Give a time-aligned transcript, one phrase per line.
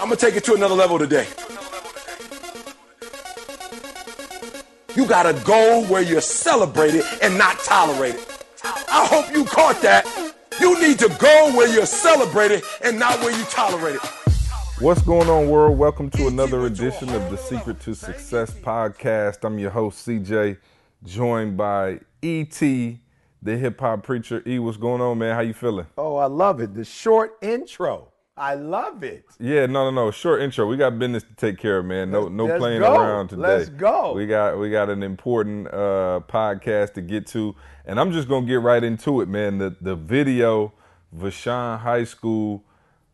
[0.00, 1.26] I'm gonna take it to another level today.
[4.96, 8.22] You gotta go where you're celebrated and not tolerated.
[8.64, 10.06] I hope you caught that.
[10.58, 14.00] You need to go where you're celebrated and not where you tolerated.
[14.78, 15.76] What's going on, world?
[15.76, 19.44] Welcome to another edition of the Secret to Success podcast.
[19.44, 20.56] I'm your host, CJ,
[21.04, 22.98] joined by ET, the
[23.58, 24.42] hip hop preacher.
[24.46, 25.34] E, what's going on, man?
[25.34, 25.88] How you feeling?
[25.98, 26.72] Oh, I love it.
[26.72, 28.09] The short intro.
[28.40, 29.26] I love it.
[29.38, 30.10] Yeah, no, no, no.
[30.10, 30.66] Short intro.
[30.66, 32.10] We got business to take care of, man.
[32.10, 32.98] No, no Let's playing go.
[32.98, 33.42] around today.
[33.42, 34.14] Let's go.
[34.14, 38.46] We got we got an important uh, podcast to get to, and I'm just gonna
[38.46, 39.58] get right into it, man.
[39.58, 40.72] The the video,
[41.14, 42.64] Vashon High School,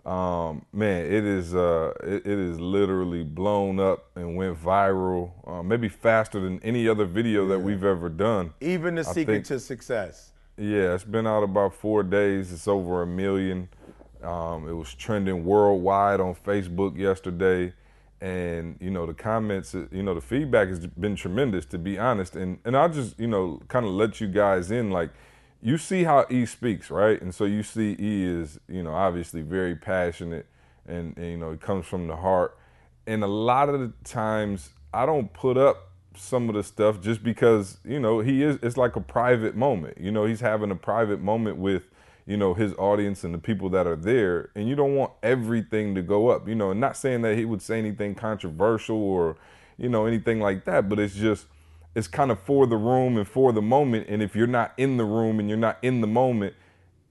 [0.05, 5.61] um, man, it is uh, it, it is literally blown up and went viral, uh,
[5.61, 8.55] maybe faster than any other video that we've ever done.
[8.61, 10.31] Even the I secret think- to success.
[10.59, 12.51] Yeah, it's been out about four days.
[12.51, 13.69] It's over a million.
[14.23, 17.73] Um, it was trending worldwide on Facebook yesterday,
[18.21, 22.37] and you know the comments, you know the feedback has been tremendous, to be honest.
[22.37, 25.11] And and I'll just you know kind of let you guys in, like
[25.63, 27.21] you see how E speaks, right?
[27.21, 30.47] And so you see E is you know obviously very passionate,
[30.87, 32.57] and, and you know it comes from the heart.
[33.07, 37.23] And a lot of the times I don't put up some of the stuff just
[37.23, 40.75] because you know he is it's like a private moment you know he's having a
[40.75, 41.83] private moment with
[42.27, 45.95] you know his audience and the people that are there and you don't want everything
[45.95, 49.37] to go up you know not saying that he would say anything controversial or
[49.79, 51.47] you know anything like that but it's just
[51.95, 54.97] it's kind of for the room and for the moment and if you're not in
[54.97, 56.55] the room and you're not in the moment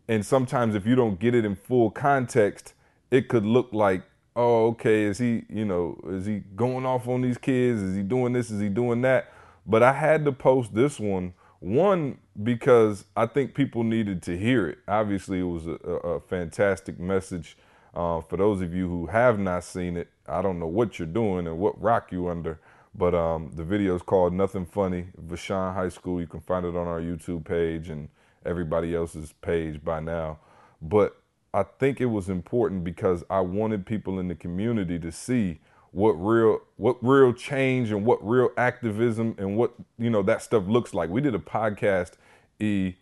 [0.08, 2.74] and sometimes if you don't get it in full context
[3.12, 4.04] it could look like
[4.36, 7.82] oh okay is he you know is he going off on these kids?
[7.82, 8.52] Is he doing this?
[8.52, 9.32] Is he doing that?
[9.66, 11.34] But i had to post this one.
[11.60, 14.80] One because i think people needed to hear it.
[14.88, 17.58] Obviously it was a, a, fantastic message.
[17.94, 21.08] Uh, for those of you who have not seen it i don't know what you're
[21.08, 22.60] doing and what rock you under
[22.98, 26.22] but um, the video is called nothing funny vashon high school.
[26.22, 28.10] You can find it on our youtube page and
[28.46, 30.40] everybody else's page by now.
[30.82, 31.18] But
[31.54, 35.60] I think it was important because I wanted people in the community to see
[35.92, 40.64] what real what real change and what real activism and what you know that stuff
[40.68, 41.10] looks like.
[41.10, 42.14] We did a podcast
[42.60, 42.94] e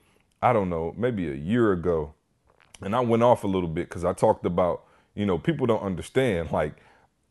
[0.42, 2.14] I don't know, maybe a year ago.
[2.82, 4.84] And I went off a little bit cuz I talked about,
[5.16, 6.74] you know, people don't understand like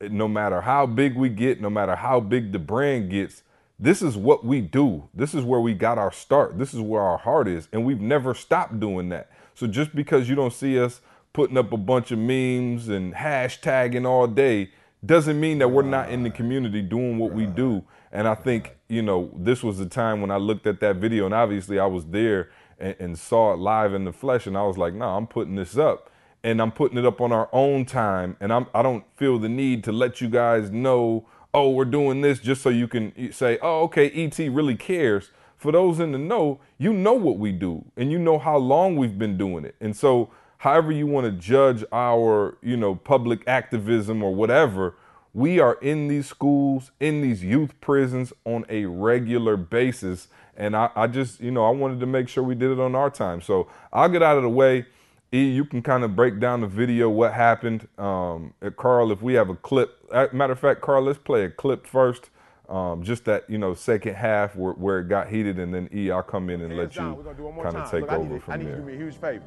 [0.01, 3.43] no matter how big we get, no matter how big the brand gets,
[3.79, 5.09] this is what we do.
[5.13, 6.59] This is where we got our start.
[6.59, 7.69] This is where our heart is.
[7.73, 9.31] And we've never stopped doing that.
[9.55, 11.01] So just because you don't see us
[11.33, 14.71] putting up a bunch of memes and hashtagging all day
[15.05, 17.85] doesn't mean that we're not in the community doing what we do.
[18.13, 21.25] And I think, you know, this was the time when I looked at that video
[21.25, 24.65] and obviously I was there and, and saw it live in the flesh and I
[24.65, 26.11] was like, no, I'm putting this up
[26.45, 28.37] and I'm putting it up on our own time.
[28.39, 32.21] And I'm, I don't feel the need to let you guys know, oh, we're doing
[32.21, 35.31] this just so you can say, oh, okay, ET really cares.
[35.57, 38.97] For those in the know, you know what we do and you know how long
[38.97, 39.75] we've been doing it.
[39.81, 44.97] And so, however you want to judge our, you know, public activism or whatever,
[45.35, 50.29] we are in these schools, in these youth prisons on a regular basis.
[50.57, 52.95] And I, I just, you know, I wanted to make sure we did it on
[52.95, 53.41] our time.
[53.41, 54.87] So I'll get out of the way.
[55.35, 57.89] E, you can kind of break down the video, what happened.
[57.97, 59.97] Um, Carl, if we have a clip,
[60.35, 62.29] matter of fact, Carl, let's play a clip first.
[62.69, 66.11] Um, just that, you know, second half where, where it got heated, and then E,
[66.11, 67.17] I'll come in and let down.
[67.17, 68.59] You gonna do one more kind of take Look, I need over you- I from
[68.61, 68.81] need you to there.
[68.81, 69.45] do me a huge favor.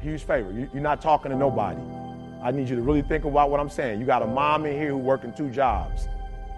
[0.00, 0.50] Huge favor.
[0.52, 1.80] You, you're not talking to nobody.
[2.42, 4.00] I need you to really think about what I'm saying.
[4.00, 6.08] You got a mom in here who working two jobs.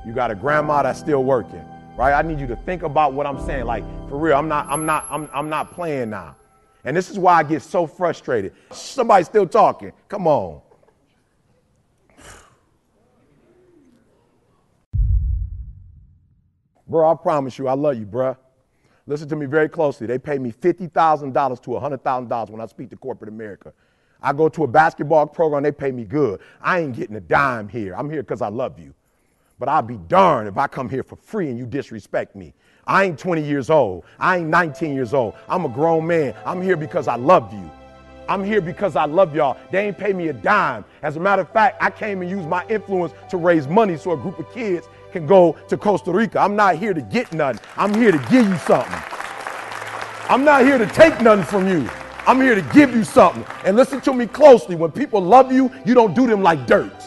[0.05, 1.65] You got a grandma that's still working,
[1.97, 2.13] right?
[2.13, 3.65] I need you to think about what I'm saying.
[3.65, 6.37] Like for real, I'm not, I'm not, I'm, I'm not playing now.
[6.85, 8.55] And this is why I get so frustrated.
[8.71, 9.93] Somebody's still talking.
[10.09, 10.61] Come on.
[16.87, 18.37] Bro, I promise you, I love you, bro.
[19.07, 20.07] Listen to me very closely.
[20.07, 23.73] They pay me $50,000 to $100,000 when I speak to corporate America.
[24.23, 26.41] I go to a basketball program, they pay me good.
[26.61, 27.95] I ain't getting a dime here.
[27.95, 28.95] I'm here because I love you.
[29.59, 32.55] But I'll be darned if I come here for free and you disrespect me.
[32.87, 34.05] I ain't 20 years old.
[34.19, 35.35] I ain't 19 years old.
[35.49, 36.35] I'm a grown man.
[36.45, 37.71] I'm here because I love you.
[38.29, 39.57] I'm here because I love y'all.
[39.71, 40.85] They ain't pay me a dime.
[41.03, 44.13] As a matter of fact, I came and used my influence to raise money so
[44.13, 46.39] a group of kids can go to Costa Rica.
[46.39, 47.61] I'm not here to get nothing.
[47.77, 49.03] I'm here to give you something.
[50.29, 51.91] I'm not here to take nothing from you.
[52.31, 53.45] I'm here to give you something.
[53.65, 54.77] And listen to me closely.
[54.77, 57.03] When people love you, you don't do them like dirt.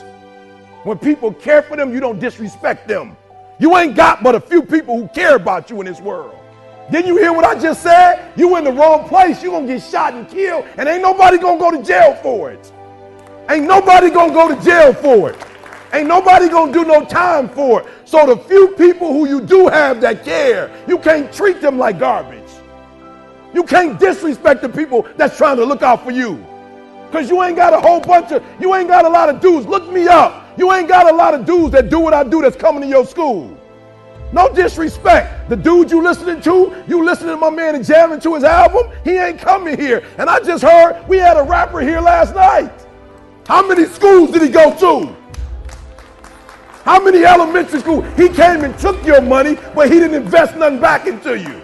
[0.83, 3.15] When people care for them, you don't disrespect them.
[3.57, 6.35] You ain't got but a few people who care about you in this world.
[6.91, 8.33] Didn't you hear what I just said?
[8.35, 9.41] You in the wrong place.
[9.41, 12.15] You're going to get shot and killed, and ain't nobody going to go to jail
[12.21, 12.73] for it.
[13.49, 15.37] Ain't nobody going to go to jail for it.
[15.93, 17.87] Ain't nobody gonna do no time for it.
[18.03, 21.99] So the few people who you do have that care, you can't treat them like
[21.99, 22.42] garbage.
[23.53, 26.43] You can't disrespect the people that's trying to look out for you.
[27.11, 29.67] Cause you ain't got a whole bunch of, you ain't got a lot of dudes.
[29.67, 30.57] Look me up.
[30.57, 32.87] You ain't got a lot of dudes that do what I do that's coming to
[32.87, 33.55] your school.
[34.31, 35.47] No disrespect.
[35.47, 38.91] The dude you listening to, you listening to my man and jamming to his album,
[39.03, 40.03] he ain't coming here.
[40.17, 42.71] And I just heard we had a rapper here last night.
[43.45, 45.15] How many schools did he go to?
[46.83, 48.05] How many elementary schools?
[48.17, 51.62] He came and took your money, but he didn't invest nothing back into you.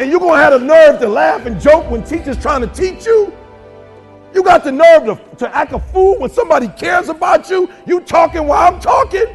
[0.00, 3.04] And you're gonna have the nerve to laugh and joke when teachers trying to teach
[3.04, 3.34] you?
[4.32, 7.68] You got the nerve to, to act a fool when somebody cares about you?
[7.84, 9.26] You talking while I'm talking?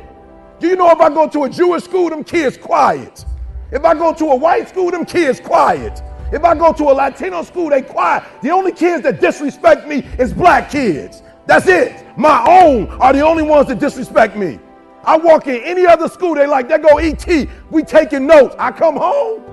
[0.59, 3.25] Do you know if I go to a Jewish school, them kids quiet.
[3.71, 6.01] If I go to a white school, them kids quiet.
[6.31, 8.23] If I go to a Latino school, they quiet.
[8.41, 11.21] The only kids that disrespect me is black kids.
[11.45, 12.03] That's it.
[12.17, 14.57] My own are the only ones that disrespect me.
[15.03, 17.47] I walk in any other school, they like, they go ET.
[17.69, 18.55] We taking notes.
[18.57, 19.43] I come home.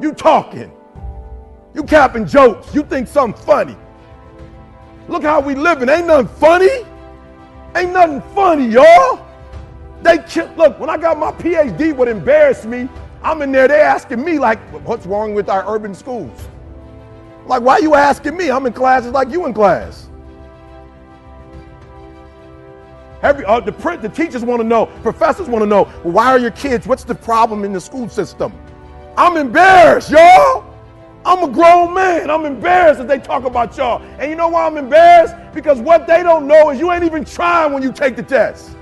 [0.00, 0.72] You talking.
[1.74, 2.74] You capping jokes.
[2.74, 3.76] You think something funny.
[5.08, 5.88] Look how we living.
[5.88, 6.84] Ain't nothing funny.
[7.74, 9.24] Ain't nothing funny, y'all.
[10.02, 10.18] They
[10.56, 12.88] look, when I got my PhD, what embarrassed me,
[13.22, 16.48] I'm in there, they asking me, like, what's wrong with our urban schools?
[17.46, 18.50] Like, why you asking me?
[18.50, 20.08] I'm in classes like you in class.
[23.22, 26.50] Every, uh, the, the teachers want to know, professors want to know, why are your
[26.52, 28.52] kids, what's the problem in the school system?
[29.16, 30.64] I'm embarrassed, y'all.
[31.24, 32.30] I'm a grown man.
[32.30, 34.00] I'm embarrassed that they talk about y'all.
[34.18, 35.34] And you know why I'm embarrassed?
[35.54, 38.76] Because what they don't know is you ain't even trying when you take the test.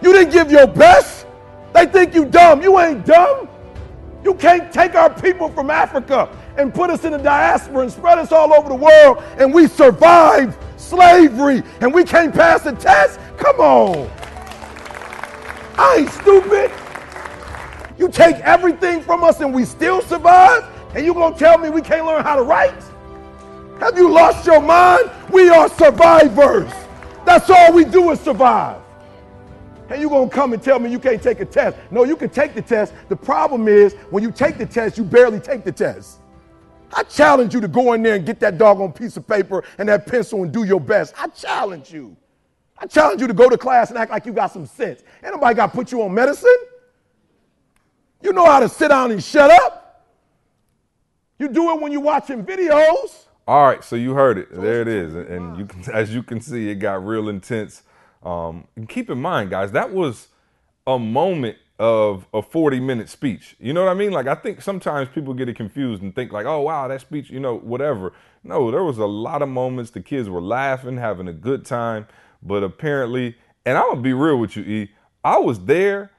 [0.00, 1.26] You didn't give your best.
[1.74, 2.62] They think you dumb.
[2.62, 3.48] You ain't dumb.
[4.24, 8.18] You can't take our people from Africa and put us in the diaspora and spread
[8.18, 13.18] us all over the world and we survive slavery and we can't pass the test?
[13.38, 14.10] Come on.
[15.76, 16.70] I ain't stupid.
[18.00, 20.64] You take everything from us and we still survive?
[20.94, 22.82] And you gonna tell me we can't learn how to write?
[23.78, 25.10] Have you lost your mind?
[25.30, 26.72] We are survivors.
[27.26, 28.80] That's all we do is survive.
[29.90, 31.76] And you gonna come and tell me you can't take a test.
[31.90, 32.94] No, you can take the test.
[33.10, 36.20] The problem is when you take the test, you barely take the test.
[36.94, 39.86] I challenge you to go in there and get that doggone piece of paper and
[39.90, 41.12] that pencil and do your best.
[41.18, 42.16] I challenge you.
[42.78, 45.02] I challenge you to go to class and act like you got some sense.
[45.22, 46.50] Ain't nobody got to put you on medicine.
[48.22, 50.06] You know how to sit down and shut up.
[51.38, 53.26] You do it when you're watching videos.
[53.46, 54.48] All right, so you heard it.
[54.52, 57.82] There it is, and you can, as you can see, it got real intense
[58.22, 60.28] um, and keep in mind, guys, that was
[60.86, 63.56] a moment of a 40 minute speech.
[63.58, 64.12] You know what I mean?
[64.12, 67.30] Like, I think sometimes people get it confused and think, like, oh, wow, that speech,
[67.30, 68.12] you know, whatever.
[68.44, 72.06] No, there was a lot of moments the kids were laughing, having a good time.
[72.42, 74.90] But apparently, and I'm going to be real with you, E,
[75.24, 76.10] I was there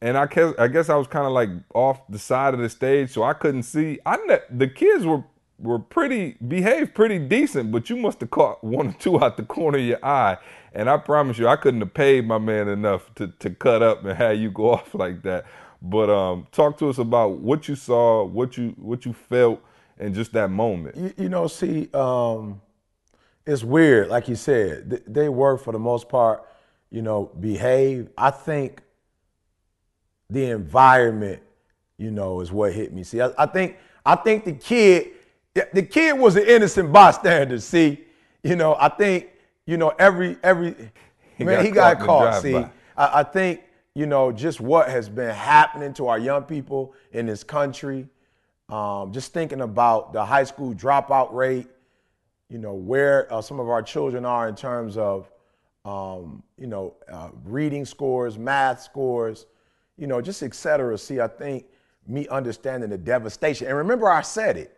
[0.00, 2.68] and I guess, I guess I was kind of like off the side of the
[2.68, 3.98] stage, so I couldn't see.
[4.04, 4.16] I
[4.50, 5.24] the kids were
[5.58, 9.42] were pretty behaved pretty decent, but you must have caught one or two out the
[9.42, 10.36] corner of your eye.
[10.72, 14.04] And I promise you, I couldn't have paid my man enough to, to cut up
[14.04, 15.46] and have you go off like that.
[15.80, 19.62] But um, talk to us about what you saw, what you what you felt,
[19.98, 20.96] and just that moment.
[20.96, 22.60] You, you know, see, um,
[23.46, 24.90] it's weird, like you said.
[24.90, 26.44] Th- they were for the most part,
[26.90, 28.08] you know, behave.
[28.18, 28.82] I think
[30.30, 31.42] the environment,
[31.98, 33.02] you know, is what hit me.
[33.02, 35.12] See, I, I think I think the kid
[35.72, 37.58] the kid was an innocent bystander.
[37.58, 38.00] See,
[38.42, 39.28] you know, I think
[39.64, 40.74] you know every every
[41.36, 42.42] he man got he got caught.
[42.42, 43.62] See, I, I, think
[43.94, 48.08] you know just what has been happening to our young people in this country.
[48.68, 51.68] Um, just thinking about the high school dropout rate,
[52.48, 55.30] you know where uh, some of our children are in terms of
[55.84, 59.46] um, you know uh, reading scores, math scores,
[59.96, 60.96] you know just etc.
[60.98, 61.66] See, I think
[62.06, 64.76] me understanding the devastation, and remember I said it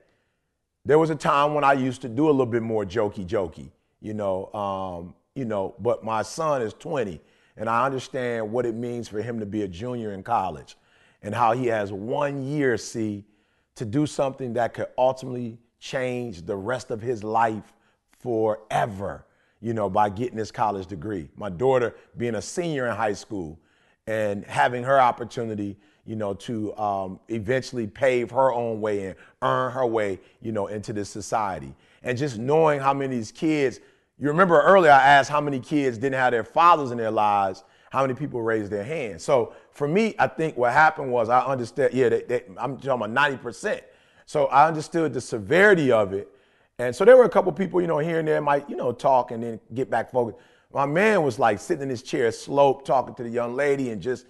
[0.89, 3.71] there was a time when I used to do a little bit more jokey jokey,
[4.01, 7.21] you know, um, you know, but my son is 20
[7.59, 10.77] and I understand what it means for him to be a junior in college
[11.23, 13.27] and how he has one year, see,
[13.75, 17.75] to do something that could ultimately change the rest of his life
[18.19, 19.27] forever,
[19.61, 21.29] you know, by getting his college degree.
[21.37, 23.61] My daughter being a senior in high school
[24.09, 25.77] and having her opportunity
[26.09, 30.69] you know, to um, eventually pave her own way and earn her way, you know,
[30.69, 31.75] into this society.
[32.03, 33.81] And just knowing how many of these kids,
[34.19, 37.63] you remember earlier I asked how many kids didn't have their fathers in their lives,
[37.91, 39.23] how many people raised their hands.
[39.23, 43.03] So for me, I think what happened was I understood, yeah, they, they, I'm talking
[43.03, 43.83] about 90%.
[44.25, 46.31] So I understood the severity of it.
[46.79, 48.93] And so there were a couple people, you know, here and there might, you know,
[48.93, 50.39] talk and then get back focused.
[50.73, 54.03] My man was like sitting in his chair, slope, talking to the young lady, and
[54.03, 54.27] just,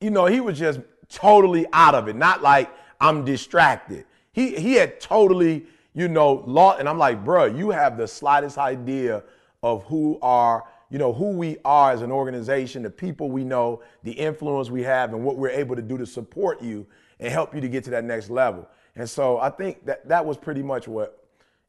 [0.00, 2.16] you know, he was just totally out of it.
[2.16, 2.70] Not like
[3.00, 4.04] I'm distracted.
[4.32, 6.80] He he had totally, you know, lost.
[6.80, 9.22] And I'm like, bro, you have the slightest idea
[9.62, 13.82] of who are, you know, who we are as an organization, the people we know,
[14.02, 16.86] the influence we have, and what we're able to do to support you
[17.20, 18.68] and help you to get to that next level.
[18.96, 21.17] And so I think that that was pretty much what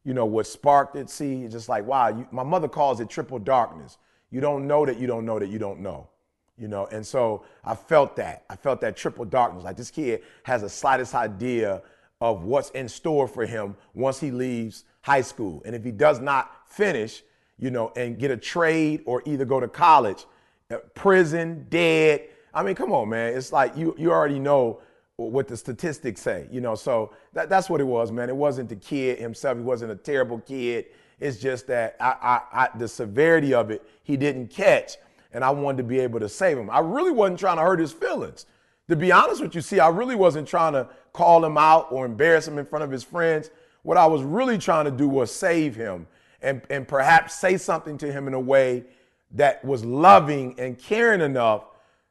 [0.03, 1.10] you know, what sparked it.
[1.10, 3.98] See, just like, wow, you, my mother calls it triple darkness.
[4.32, 6.08] You don't know that you don't know that you don't know,
[6.58, 6.88] you know.
[6.88, 8.46] And so I felt that.
[8.50, 9.63] I felt that triple darkness.
[9.63, 11.82] Like this kid has the slightest idea
[12.22, 15.62] of what's in store for him once he leaves high school.
[15.65, 17.24] And if he does not finish,
[17.58, 20.25] you know, and get a trade or either go to college,
[20.72, 22.27] uh, prison, dead.
[22.53, 23.34] I mean, come on, man.
[23.36, 24.82] It's like you you already know
[25.28, 26.76] what the statistics say, you know.
[26.76, 28.30] So that, that's what it was, man.
[28.30, 29.58] It wasn't the kid himself.
[29.58, 30.86] He wasn't a terrible kid.
[31.20, 34.94] It's just that I, I, I, the severity of it, he didn't catch,
[35.34, 36.70] and I wanted to be able to save him.
[36.70, 38.46] I really wasn't trying to hurt his feelings.
[38.88, 42.06] To be honest with you, see, I really wasn't trying to call him out or
[42.06, 43.52] embarrass him in front of his friends.
[43.84, 46.08] What I was really trying to do was save him
[46.42, 48.86] and, and perhaps say something to him in a way
[49.32, 51.66] that was loving and caring enough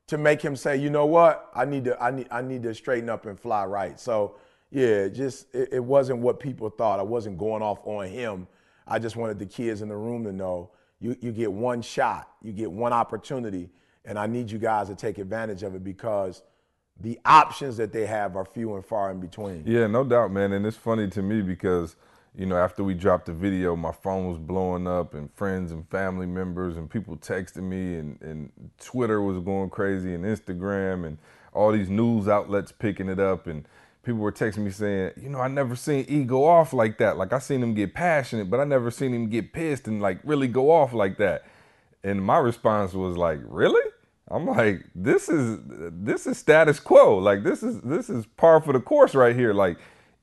[0.09, 2.75] to make him say, you know what, I need to, I need, I need to
[2.75, 3.99] straighten up and fly right.
[4.01, 4.37] So
[4.71, 6.99] yeah, just it, it wasn't what people thought.
[6.99, 8.47] I wasn't going off on him.
[8.87, 12.29] I just wanted the kids in the room to know you, you get one shot,
[12.43, 13.71] you get one opportunity,
[14.05, 16.43] and I need you guys to take advantage of it because
[17.01, 19.63] the options that they have are few and far in between.
[19.67, 20.53] Yeah, no doubt, man.
[20.53, 21.97] And it's funny to me because
[22.37, 25.89] you know, after we dropped the video, my phone was blowing up and friends and
[25.89, 31.19] family members and people texting me and, and Twitter was going crazy and Instagram and
[31.53, 33.67] all these news outlets picking it up and
[34.05, 37.17] people were texting me saying, you know, I never seen E go off like that.
[37.17, 40.21] Like I seen him get passionate, but I never seen him get pissed and like
[40.25, 41.45] really go off like that.
[42.05, 43.91] And my response was like, really?
[44.31, 47.19] I'm like, this is this is status quo.
[47.19, 49.53] Like this is this is par for the course right here.
[49.53, 49.79] Like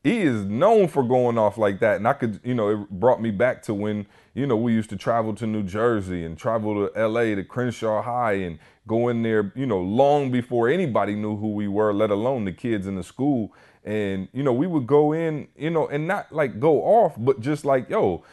[0.05, 1.95] he is known for going off like that.
[1.95, 4.91] And I could, you know, it brought me back to when, you know, we used
[4.91, 9.23] to travel to New Jersey and travel to LA to Crenshaw High and go in
[9.23, 12.93] there, you know, long before anybody knew who we were, let alone the kids in
[12.93, 13.51] the school.
[13.83, 17.39] And, you know, we would go in, you know, and not like go off, but
[17.39, 18.23] just like, yo,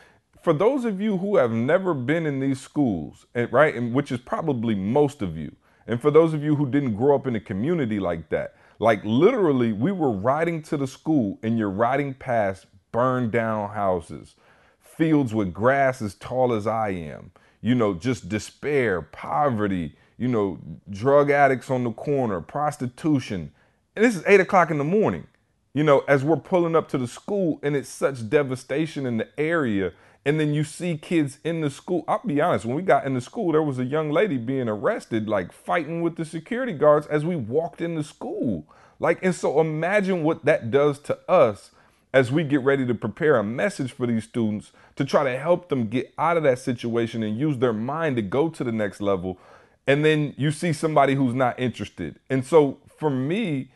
[0.42, 4.20] for those of you who have never been in these schools, right, and which is
[4.20, 7.40] probably most of you, and for those of you who didn't grow up in a
[7.40, 12.66] community like that, like literally, we were riding to the school and you're riding past
[12.90, 14.34] burned down houses,
[14.80, 20.58] fields with grass as tall as I am, you know, just despair, poverty, you know,
[20.90, 23.52] drug addicts on the corner, prostitution.
[23.94, 25.28] And this is eight o'clock in the morning,
[25.74, 29.28] you know, as we're pulling up to the school and it's such devastation in the
[29.38, 29.92] area
[30.24, 32.04] and then you see kids in the school.
[32.06, 34.68] I'll be honest, when we got in the school, there was a young lady being
[34.68, 38.66] arrested, like fighting with the security guards as we walked in the school.
[39.00, 41.72] Like, and so imagine what that does to us
[42.12, 45.68] as we get ready to prepare a message for these students to try to help
[45.68, 49.00] them get out of that situation and use their mind to go to the next
[49.00, 49.38] level.
[49.86, 52.20] And then you see somebody who's not interested.
[52.30, 53.70] And so for me,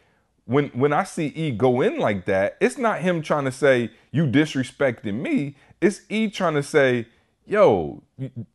[0.44, 3.90] when when I see E go in like that, it's not him trying to say
[4.12, 5.56] you disrespecting me.
[5.80, 7.06] It's E trying to say,
[7.46, 8.02] "Yo,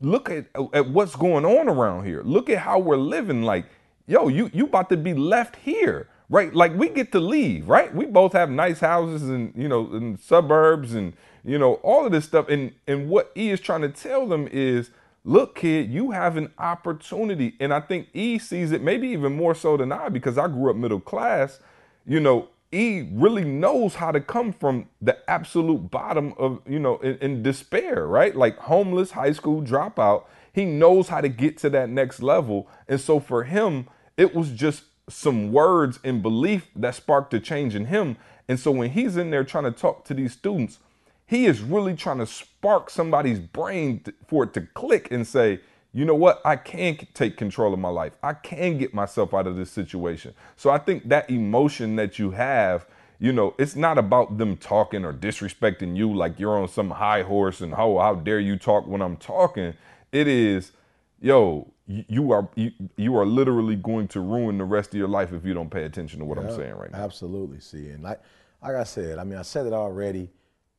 [0.01, 2.22] look at at what's going on around here.
[2.24, 3.44] Look at how we're living.
[3.44, 3.66] Like,
[4.08, 6.54] yo, you you about to be left here, right?
[6.54, 7.94] Like we get to leave, right?
[7.94, 11.13] We both have nice houses and you know in suburbs and
[11.44, 12.50] you know all of this stuff.
[12.50, 14.92] And and what E is trying to tell them is."
[15.24, 17.54] Look, kid, you have an opportunity.
[17.60, 20.72] And I think E sees it maybe even more so than I because I grew
[20.72, 21.60] up middle class
[22.08, 26.98] you know, E really knows how to come from the absolute bottom of, you know,
[27.00, 28.36] in, in, despair, right?
[28.36, 30.25] Like homeless high school dropout.
[30.54, 32.70] He knows how to get to that next level.
[32.88, 37.75] And so for him, it was just some words and belief that sparked a change
[37.75, 38.18] in him.
[38.48, 40.80] And so when he's in there trying to talk to these students,
[41.25, 45.60] he is really trying to spark somebody's brain for it to click and say,
[45.93, 46.41] you know what?
[46.45, 48.13] I can take control of my life.
[48.24, 50.33] I can get myself out of this situation.
[50.55, 52.86] So I think that emotion that you have,
[53.19, 57.24] you know, it's not about them talking or disrespecting you like you're on some high
[57.24, 59.74] horse and oh, how dare you talk when I'm talking.
[60.13, 60.71] It is,
[61.19, 65.33] yo, you are you, you are literally going to ruin the rest of your life
[65.33, 67.00] if you don't pay attention to what I'm saying right now.
[67.00, 67.60] Absolutely.
[67.60, 68.21] See, and like
[68.63, 70.29] like I said, I mean, I said it already,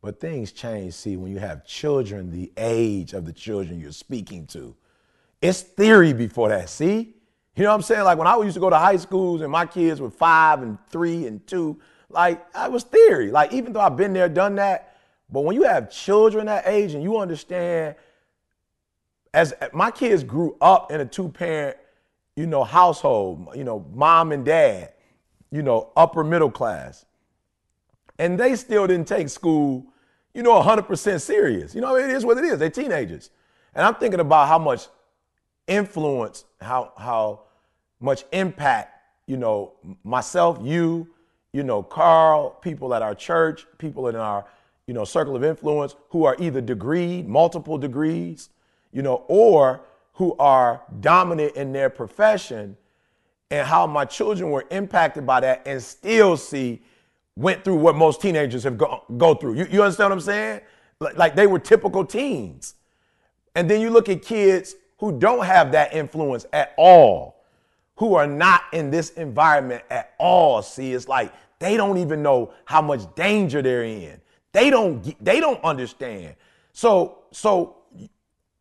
[0.00, 0.95] but things change.
[0.95, 4.75] See, when you have children, the age of the children you're speaking to
[5.43, 6.71] it's theory before that.
[6.71, 7.15] See?
[7.55, 8.05] You know what I'm saying?
[8.05, 10.79] Like when I used to go to high schools and my kids were five and
[10.91, 13.31] three and two, like I was theory.
[13.31, 14.97] Like even though I've been there, done that,
[15.31, 17.97] but when you have children that age and you understand
[19.35, 21.77] as my kids grew up in a two parent,
[22.37, 24.93] you know, household, you know, mom and dad,
[25.51, 27.05] you know, upper middle class.
[28.19, 29.87] And they still didn't take school,
[30.35, 31.75] you know, 100% serious.
[31.75, 32.59] You know, it is what it is.
[32.59, 33.31] They're teenagers.
[33.75, 34.89] And I'm thinking about how much
[35.73, 37.41] influence, how how
[38.00, 39.73] much impact, you know,
[40.05, 41.09] myself, you,
[41.52, 44.45] you know, Carl, people at our church, people in our,
[44.87, 48.50] you know, circle of influence who are either degreed, multiple degrees,
[48.93, 49.83] you know, or
[50.14, 52.76] who are dominant in their profession
[53.50, 56.83] and how my children were impacted by that and still see
[57.37, 59.55] went through what most teenagers have go, go through.
[59.55, 60.61] You, you understand what I'm saying?
[61.00, 62.75] Like, like they were typical teens.
[63.55, 67.43] And then you look at kids who don't have that influence at all,
[67.97, 70.63] who are not in this environment at all.
[70.63, 74.21] See, it's like they don't even know how much danger they're in.
[74.53, 76.37] They don't they don't understand.
[76.73, 77.79] So so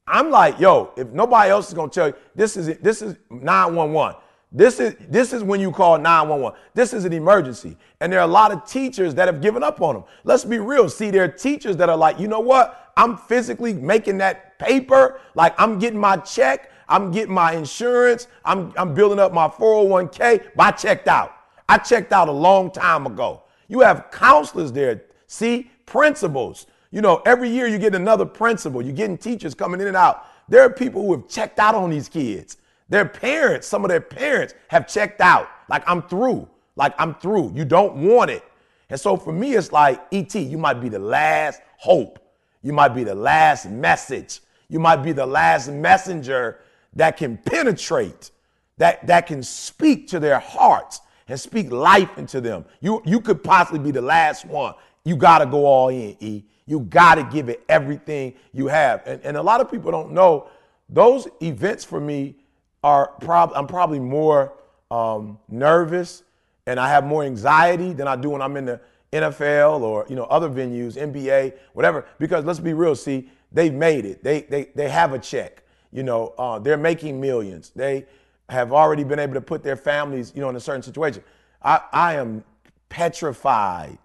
[0.07, 4.19] I'm like, yo, if nobody else is gonna tell you, this is this is 911.
[4.51, 6.59] This is this is when you call 911.
[6.73, 7.77] This is an emergency.
[8.01, 10.03] And there are a lot of teachers that have given up on them.
[10.25, 10.89] Let's be real.
[10.89, 12.91] See, there are teachers that are like, you know what?
[12.97, 15.21] I'm physically making that paper.
[15.35, 16.69] Like I'm getting my check.
[16.89, 18.27] I'm getting my insurance.
[18.43, 20.49] I'm, I'm building up my 401k.
[20.55, 21.33] But I checked out.
[21.69, 23.43] I checked out a long time ago.
[23.69, 25.03] You have counselors there.
[25.27, 26.67] See, principals.
[26.91, 28.81] You know, every year you get another principal.
[28.81, 30.25] You're getting teachers coming in and out.
[30.49, 32.57] There are people who have checked out on these kids.
[32.91, 35.49] Their parents, some of their parents have checked out.
[35.69, 36.49] Like, I'm through.
[36.75, 37.53] Like, I'm through.
[37.55, 38.43] You don't want it.
[38.89, 42.19] And so for me, it's like, ET, you might be the last hope.
[42.61, 44.41] You might be the last message.
[44.67, 46.59] You might be the last messenger
[46.93, 48.31] that can penetrate,
[48.75, 52.65] that, that can speak to their hearts and speak life into them.
[52.81, 54.73] You, you could possibly be the last one.
[55.05, 56.43] You got to go all in, E.
[56.65, 59.01] You got to give it everything you have.
[59.05, 60.49] And, and a lot of people don't know
[60.89, 62.35] those events for me
[62.83, 64.53] are prob- I'm probably more
[64.89, 66.23] um, nervous
[66.67, 70.15] and I have more anxiety than I do when I'm in the NFL or you
[70.15, 72.05] know other venues, NBA, whatever.
[72.17, 74.23] Because let's be real, see, they've made it.
[74.23, 75.63] They they they have a check.
[75.91, 77.71] You know, uh, they're making millions.
[77.75, 78.05] They
[78.47, 81.23] have already been able to put their families, you know, in a certain situation.
[81.61, 82.43] I, I am
[82.89, 83.97] petrified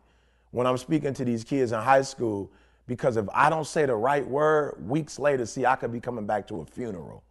[0.51, 2.51] when I'm speaking to these kids in high school
[2.87, 6.27] because if I don't say the right word, weeks later, see, I could be coming
[6.27, 7.23] back to a funeral.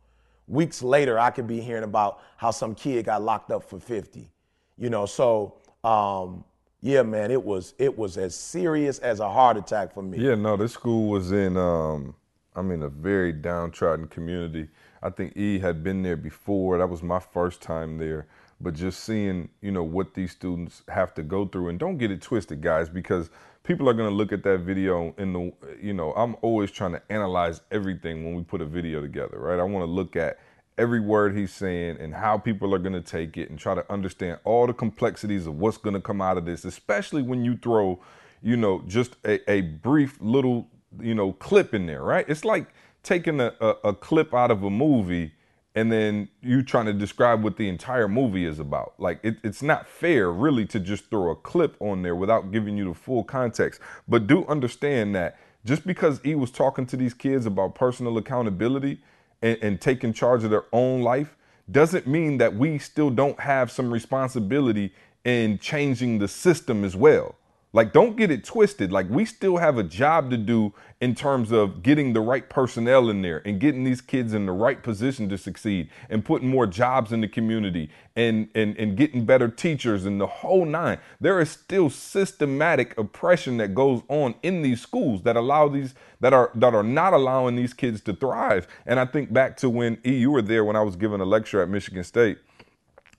[0.48, 4.30] Weeks later, I could be hearing about how some kid got locked up for 50.
[4.78, 6.44] You know, so um,
[6.82, 10.20] yeah, man, it was it was as serious as a heart attack for me.
[10.20, 12.14] Yeah, no, this school was in um,
[12.56, 14.68] I mean a very downtrodden community.
[15.02, 16.78] I think E had been there before.
[16.78, 18.28] That was my first time there.
[18.62, 22.10] But just seeing, you know, what these students have to go through, and don't get
[22.12, 23.30] it twisted, guys, because
[23.66, 25.52] people are going to look at that video in the,
[25.82, 29.60] you know, I'm always trying to analyze everything when we put a video together, right?
[29.60, 30.40] I want to look at
[30.78, 33.92] every word he's saying and how people are going to take it and try to
[33.92, 37.58] understand all the complexities of what's going to come out of this, especially when you
[37.58, 38.00] throw,
[38.44, 40.68] you know, just a, a brief little,
[41.00, 42.26] you know, clip in there, right?
[42.28, 42.68] It's like
[43.04, 45.34] taking a, a, a clip out of a movie
[45.76, 48.94] and then you trying to describe what the entire movie is about.
[48.98, 52.78] Like it, it's not fair really to just throw a clip on there without giving
[52.78, 53.82] you the full context.
[54.08, 59.02] But do understand that just because he was talking to these kids about personal accountability
[59.42, 61.36] and, and taking charge of their own life
[61.70, 64.94] doesn't mean that we still don't have some responsibility
[65.26, 67.36] in changing the system as well.
[67.76, 68.94] Like, don't get it twisted.
[68.94, 73.10] Like, we still have a job to do in terms of getting the right personnel
[73.10, 76.66] in there and getting these kids in the right position to succeed and putting more
[76.68, 81.00] jobs in the community and, and, and getting better teachers and the whole nine.
[81.20, 86.32] There is still systematic oppression that goes on in these schools that allow these that
[86.32, 88.70] are that are not allowing these kids to thrive.
[88.86, 91.26] And I think back to when E, you were there when I was giving a
[91.26, 92.38] lecture at Michigan State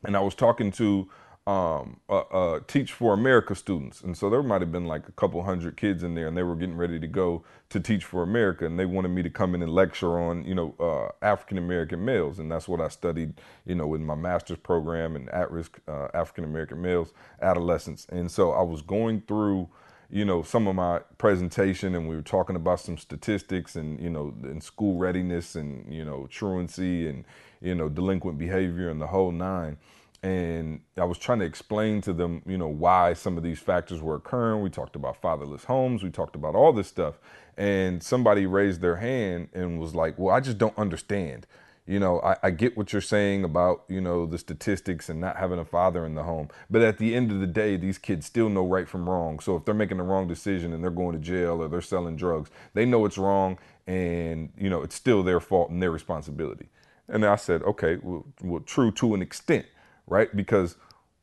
[0.02, 1.10] and I was talking to
[1.46, 4.00] um, uh, uh, Teach for America students.
[4.00, 6.42] And so there might have been like a couple hundred kids in there, and they
[6.42, 9.54] were getting ready to go to Teach for America, and they wanted me to come
[9.54, 13.34] in and lecture on, you know, uh, African American males, and that's what I studied,
[13.64, 18.06] you know, in my master's program in at-risk uh, African American males, adolescents.
[18.10, 19.68] And so I was going through,
[20.10, 24.10] you know, some of my presentation, and we were talking about some statistics, and you
[24.10, 27.24] know, in school readiness, and you know, truancy, and
[27.60, 29.76] you know, delinquent behavior, and the whole nine
[30.22, 34.00] and I was trying to explain to them, you know, why some of these factors
[34.00, 34.62] were occurring.
[34.62, 37.18] We talked about fatherless homes, we talked about all this stuff,
[37.56, 41.46] and somebody raised their hand and was like, "Well, I just don't understand."
[41.86, 45.36] You know, I, I, get what you're saying about, you know, the statistics and not
[45.36, 46.48] having a father in the home.
[46.68, 49.38] But at the end of the day, these kids still know right from wrong.
[49.38, 52.16] So if they're making the wrong decision and they're going to jail or they're selling
[52.16, 56.68] drugs, they know it's wrong and you know it's still their fault and their responsibility.
[57.08, 59.66] And I said, okay, well, well true to an extent,
[60.06, 60.34] right?
[60.34, 60.76] Because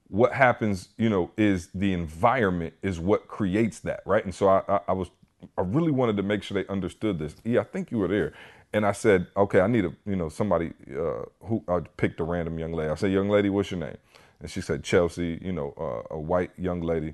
[0.10, 4.24] what happens, you know, is the environment is what creates that, right?
[4.24, 5.10] And so I, I, I was,
[5.58, 7.36] I really wanted to make sure they understood this.
[7.43, 8.34] Yeah, I think you were there.
[8.74, 12.24] And I said, okay, I need a, you know, somebody uh, who I picked a
[12.24, 12.89] random young lady.
[12.89, 13.98] I said, young lady, what's your name?
[14.39, 17.13] And she said, Chelsea, you know, uh, a white young lady.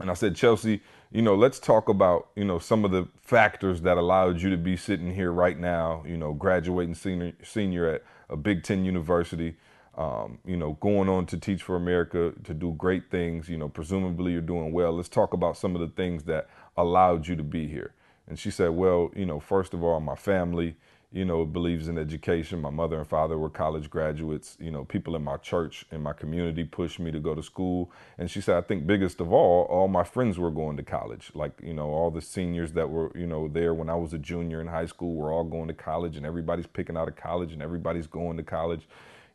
[0.00, 3.82] And I said, Chelsea, you know, let's talk about, you know, some of the factors
[3.82, 8.04] that allowed you to be sitting here right now, you know, graduating senior, senior at
[8.30, 9.56] a Big Ten university,
[9.98, 13.68] um, you know, going on to teach for America, to do great things, you know,
[13.68, 14.92] presumably you're doing well.
[14.92, 17.92] Let's talk about some of the things that allowed you to be here.
[18.28, 20.76] And she said, well, you know, first of all, my family,
[21.10, 22.60] you know, believes in education.
[22.60, 24.56] My mother and father were college graduates.
[24.60, 27.90] You know, people in my church and my community pushed me to go to school.
[28.18, 31.32] And she said, I think biggest of all, all my friends were going to college.
[31.34, 34.18] Like, you know, all the seniors that were, you know, there when I was a
[34.18, 37.52] junior in high school were all going to college and everybody's picking out of college
[37.52, 38.86] and everybody's going to college.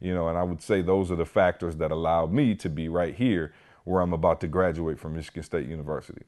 [0.04, 2.90] You know, and I would say those are the factors that allowed me to be
[2.90, 3.54] right here
[3.86, 6.24] where I'm about to graduate from Michigan State University.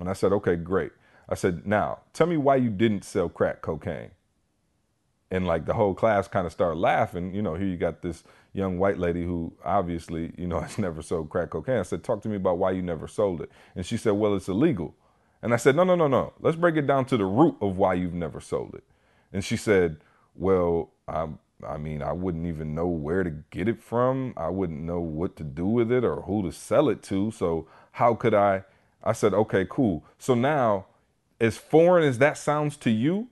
[0.00, 0.92] And I said, okay, great.
[1.28, 4.12] I said, now tell me why you didn't sell crack cocaine
[5.30, 7.34] and like the whole class kind of started laughing.
[7.34, 11.02] You know, here you got this young white lady who obviously, you know, has never
[11.02, 11.80] sold crack cocaine.
[11.80, 13.52] I said, talk to me about why you never sold it.
[13.76, 14.94] And she said, well, it's illegal.
[15.42, 16.34] And I said, no, no, no, no.
[16.40, 18.84] Let's break it down to the root of why you've never sold it.
[19.32, 19.98] And she said,
[20.34, 21.28] well, I,
[21.66, 24.34] I mean, I wouldn't even know where to get it from.
[24.36, 27.30] I wouldn't know what to do with it or who to sell it to.
[27.32, 28.64] So how could I?
[29.02, 30.04] I said, okay, cool.
[30.18, 30.86] So now,
[31.40, 33.28] as foreign as that sounds to you,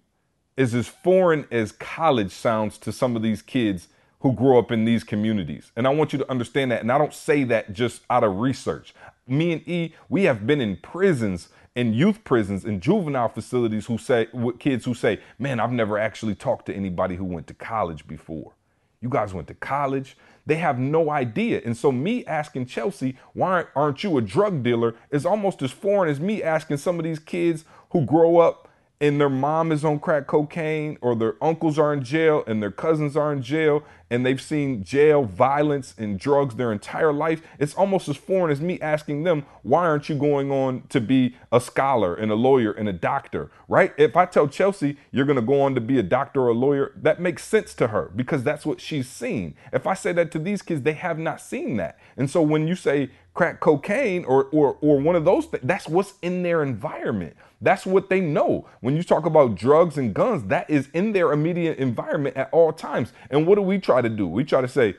[0.57, 3.89] is as foreign as college sounds to some of these kids
[4.21, 5.71] who grow up in these communities.
[5.77, 6.81] And I want you to understand that.
[6.81, 8.95] And I don't say that just out of research.
[9.29, 13.99] Me and E, we have been in prisons, in youth prisons, and juvenile facilities who
[13.99, 17.55] say, with kids who say, man, I've never actually talked to anybody who went to
[17.55, 18.55] college before.
[19.03, 20.17] You guys went to college.
[20.47, 21.61] They have no idea.
[21.65, 26.11] And so, me asking Chelsea, why aren't you a drug dealer, is almost as foreign
[26.11, 28.69] as me asking some of these kids who grow up
[29.01, 32.71] and their mom is on crack cocaine or their uncles are in jail and their
[32.71, 37.75] cousins are in jail and they've seen jail violence and drugs their entire life it's
[37.75, 41.61] almost as foreign as me asking them why aren't you going on to be a
[41.61, 45.43] scholar and a lawyer and a doctor right if i tell chelsea you're going to
[45.43, 48.43] go on to be a doctor or a lawyer that makes sense to her because
[48.43, 51.77] that's what she's seen if i say that to these kids they have not seen
[51.77, 55.63] that and so when you say crack cocaine or or or one of those things.
[55.65, 57.37] That's what's in their environment.
[57.61, 58.69] That's what they know.
[58.81, 62.73] When you talk about drugs and guns, that is in their immediate environment at all
[62.73, 63.13] times.
[63.31, 64.27] And what do we try to do?
[64.27, 64.97] We try to say,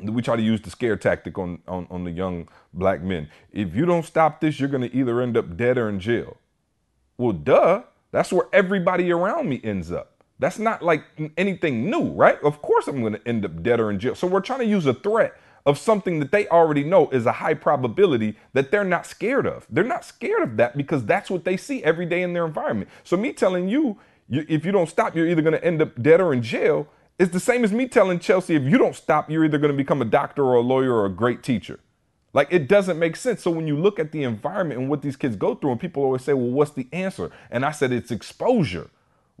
[0.00, 3.28] we try to use the scare tactic on, on, on the young black men.
[3.52, 6.36] If you don't stop this, you're going to either end up dead or in jail.
[7.18, 7.82] Well, duh.
[8.12, 10.22] That's where everybody around me ends up.
[10.38, 11.04] That's not like
[11.36, 12.38] anything new, right?
[12.42, 14.14] Of course, I'm going to end up dead or in jail.
[14.14, 17.32] So we're trying to use a threat of something that they already know is a
[17.32, 19.66] high probability that they're not scared of.
[19.70, 22.90] They're not scared of that because that's what they see every day in their environment.
[23.04, 23.98] So, me telling you,
[24.28, 26.88] you if you don't stop, you're either going to end up dead or in jail,
[27.18, 29.76] is the same as me telling Chelsea, if you don't stop, you're either going to
[29.76, 31.78] become a doctor or a lawyer or a great teacher.
[32.32, 33.42] Like it doesn't make sense.
[33.42, 36.02] So when you look at the environment and what these kids go through, and people
[36.02, 37.30] always say, well, what's the answer?
[37.50, 38.90] And I said, it's exposure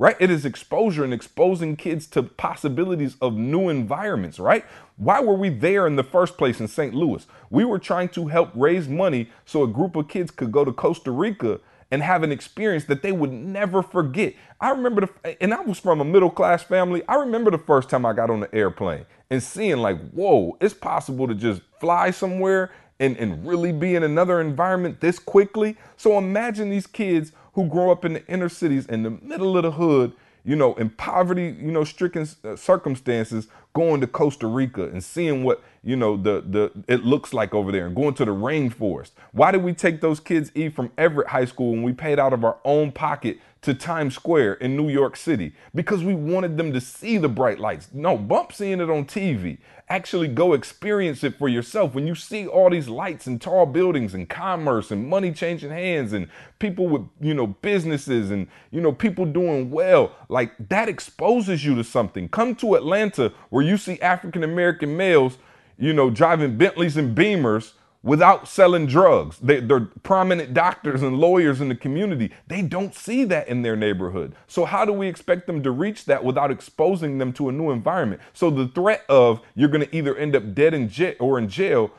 [0.02, 0.16] right?
[0.18, 4.64] It is exposure and exposing kids to possibilities of new environments, right?
[4.96, 6.92] Why were we there in the first place in St.
[6.92, 7.24] Louis?
[7.50, 10.72] We were trying to help raise money so a group of kids could go to
[10.72, 11.60] Costa Rica
[11.92, 14.34] and have an experience that they would never forget.
[14.60, 17.04] I remember the, and I was from a middle class family.
[17.06, 20.74] I remember the first time I got on the airplane and seeing like, whoa, it's
[20.74, 25.76] possible to just fly somewhere and, and really be in another environment this quickly.
[25.96, 29.62] So imagine these kids who grow up in the inner cities in the middle of
[29.62, 30.12] the hood,
[30.44, 35.44] you know, in poverty, you know, stricken uh, circumstances, going to Costa Rica and seeing
[35.44, 39.12] what, you know, the the it looks like over there and going to the rainforest.
[39.32, 42.32] Why did we take those kids e from Everett High School when we paid out
[42.32, 46.72] of our own pocket to Times Square in New York City because we wanted them
[46.72, 47.88] to see the bright lights.
[47.92, 49.58] No, bump seeing it on TV.
[49.88, 51.94] Actually go experience it for yourself.
[51.94, 56.12] When you see all these lights and tall buildings and commerce and money changing hands
[56.12, 61.64] and people with, you know, businesses and, you know, people doing well, like that exposes
[61.64, 62.28] you to something.
[62.28, 65.38] Come to Atlanta where you see African American males,
[65.78, 69.38] you know, driving Bentleys and Beamers without selling drugs.
[69.38, 72.32] They, are prominent doctors and lawyers in the community.
[72.46, 74.34] They don't see that in their neighborhood.
[74.46, 77.70] So, how do we expect them to reach that without exposing them to a new
[77.70, 78.20] environment?
[78.32, 81.48] So, the threat of you're going to either end up dead in jail or in
[81.48, 81.90] jail,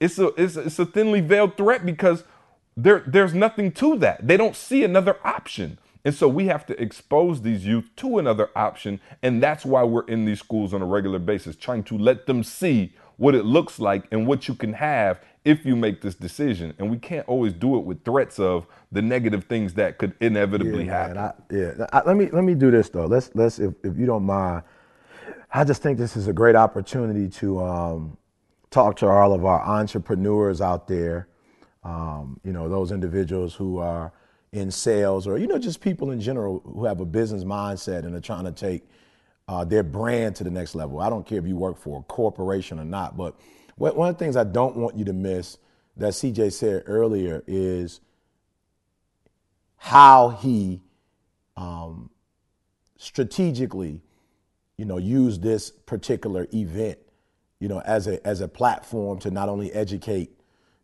[0.00, 2.24] it's a, it's, a, it's a thinly veiled threat because
[2.76, 4.26] there, there's nothing to that.
[4.26, 5.78] They don't see another option.
[6.04, 9.00] And so we have to expose these youth to another option.
[9.22, 12.42] And that's why we're in these schools on a regular basis, trying to let them
[12.42, 16.74] see what it looks like and what you can have if you make this decision.
[16.78, 20.86] And we can't always do it with threats of the negative things that could inevitably
[20.86, 21.18] yeah, happen.
[21.18, 23.06] I, yeah, I, let me let me do this though.
[23.06, 24.62] Let's let's if, if you don't mind,
[25.52, 28.16] I just think this is a great opportunity to um,
[28.70, 31.28] talk to all of our entrepreneurs out there.
[31.84, 34.12] Um, you know, those individuals who are
[34.52, 38.14] in sales or you know just people in general who have a business mindset and
[38.14, 38.84] are trying to take
[39.48, 41.00] uh, their brand to the next level.
[41.00, 43.34] I don't care if you work for a corporation or not, but
[43.76, 45.58] one of the things I don't want you to miss
[45.96, 48.00] that CJ said earlier is
[49.76, 50.80] how he
[51.56, 52.10] um,
[52.96, 54.00] strategically,
[54.76, 56.98] you know, used this particular event,
[57.58, 60.30] you know, as a as a platform to not only educate,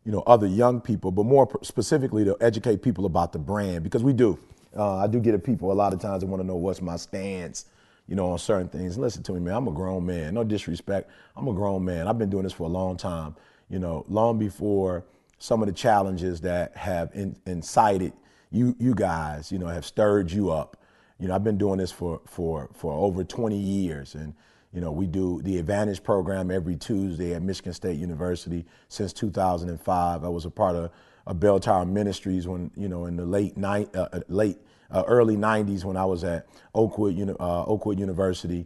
[0.03, 4.03] you know, other young people, but more specifically to educate people about the brand because
[4.03, 4.37] we do.
[4.75, 6.81] Uh, I do get at people a lot of times that want to know what's
[6.81, 7.65] my stance
[8.09, 8.97] you know, on certain things.
[8.97, 9.53] Listen to me, man.
[9.53, 10.33] I'm a grown man.
[10.33, 11.11] No disrespect.
[11.37, 12.07] I'm a grown man.
[12.07, 13.35] I've been doing this for a long time.
[13.69, 15.05] You know, long before
[15.37, 18.13] some of the challenges that have in, incited
[18.51, 20.77] you, you guys, you know, have stirred you up.
[21.19, 24.33] You know, I've been doing this for for for over 20 years, and
[24.73, 30.23] you know, we do the Advantage program every Tuesday at Michigan State University since 2005.
[30.23, 30.91] I was a part of,
[31.27, 34.57] of Bell Tower Ministries when you know in the late night, uh, uh late
[34.91, 38.65] uh, early 90s when I was at Oakwood, uh, Oakwood University.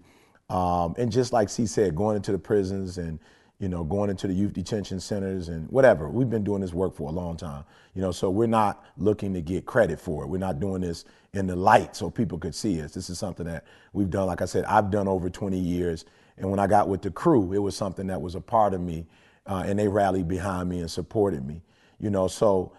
[0.50, 3.20] Um, and just like C said, going into the prisons and,
[3.60, 6.10] you know, going into the youth detention centers and whatever.
[6.10, 7.64] We've been doing this work for a long time.
[7.96, 10.28] You know, so we're not looking to get credit for it.
[10.28, 12.94] We're not doing this in the light so people could see us.
[12.94, 16.06] This is something that we've done, like I said, I've done over 20 years.
[16.38, 18.82] And when I got with the crew, it was something that was a part of
[18.82, 19.06] me.
[19.46, 21.62] Uh, and they rallied behind me and supported me.
[22.04, 22.74] You know, so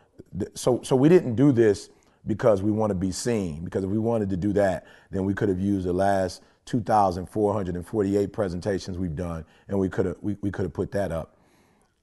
[0.55, 1.89] so so we didn't do this
[2.27, 3.65] because we want to be seen.
[3.65, 8.33] Because if we wanted to do that, then we could have used the last 2,448
[8.35, 11.39] presentations we've done, and we could have we, we could have put that up.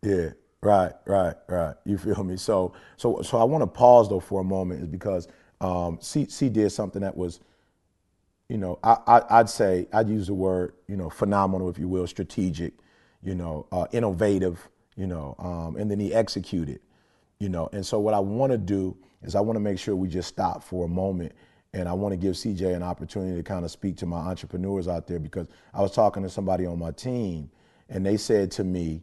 [0.02, 0.30] Yeah,
[0.62, 1.76] right, right, right.
[1.86, 2.38] You feel me?
[2.38, 5.28] So so so I want to pause though for a moment, is because
[5.62, 7.40] um, C, C did something that was,
[8.50, 11.88] you know, I, I would say I'd use the word you know phenomenal, if you
[11.88, 12.74] will, strategic,
[13.22, 16.80] you know, uh, innovative, you know, um, and then he executed,
[17.42, 19.96] you know, and so what I want to do is I want to make sure
[19.96, 21.32] we just stop for a moment
[21.74, 24.88] and I want to give CJ an opportunity to kind of speak to my entrepreneurs
[24.88, 27.50] out there because I was talking to somebody on my team
[27.90, 29.02] and they said to me,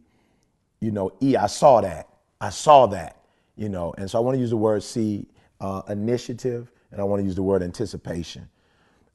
[0.79, 2.07] you know, E, I saw that.
[2.39, 3.17] I saw that,
[3.57, 5.27] you know, and so I want to use the word C,
[5.59, 8.47] uh, initiative, and I want to use the word anticipation.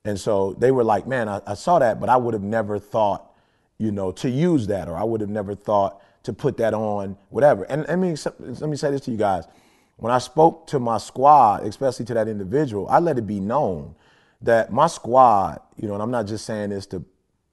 [0.04, 2.78] And so they were like, man, I, I saw that, but I would have never
[2.78, 3.32] thought,
[3.78, 7.16] you know, to use that, or I would have never thought to put that on,
[7.30, 7.64] whatever.
[7.64, 9.46] And let me, let me say this to you guys
[9.96, 13.94] when I spoke to my squad, especially to that individual, I let it be known
[14.42, 17.04] that my squad, you know, and I'm not just saying this to,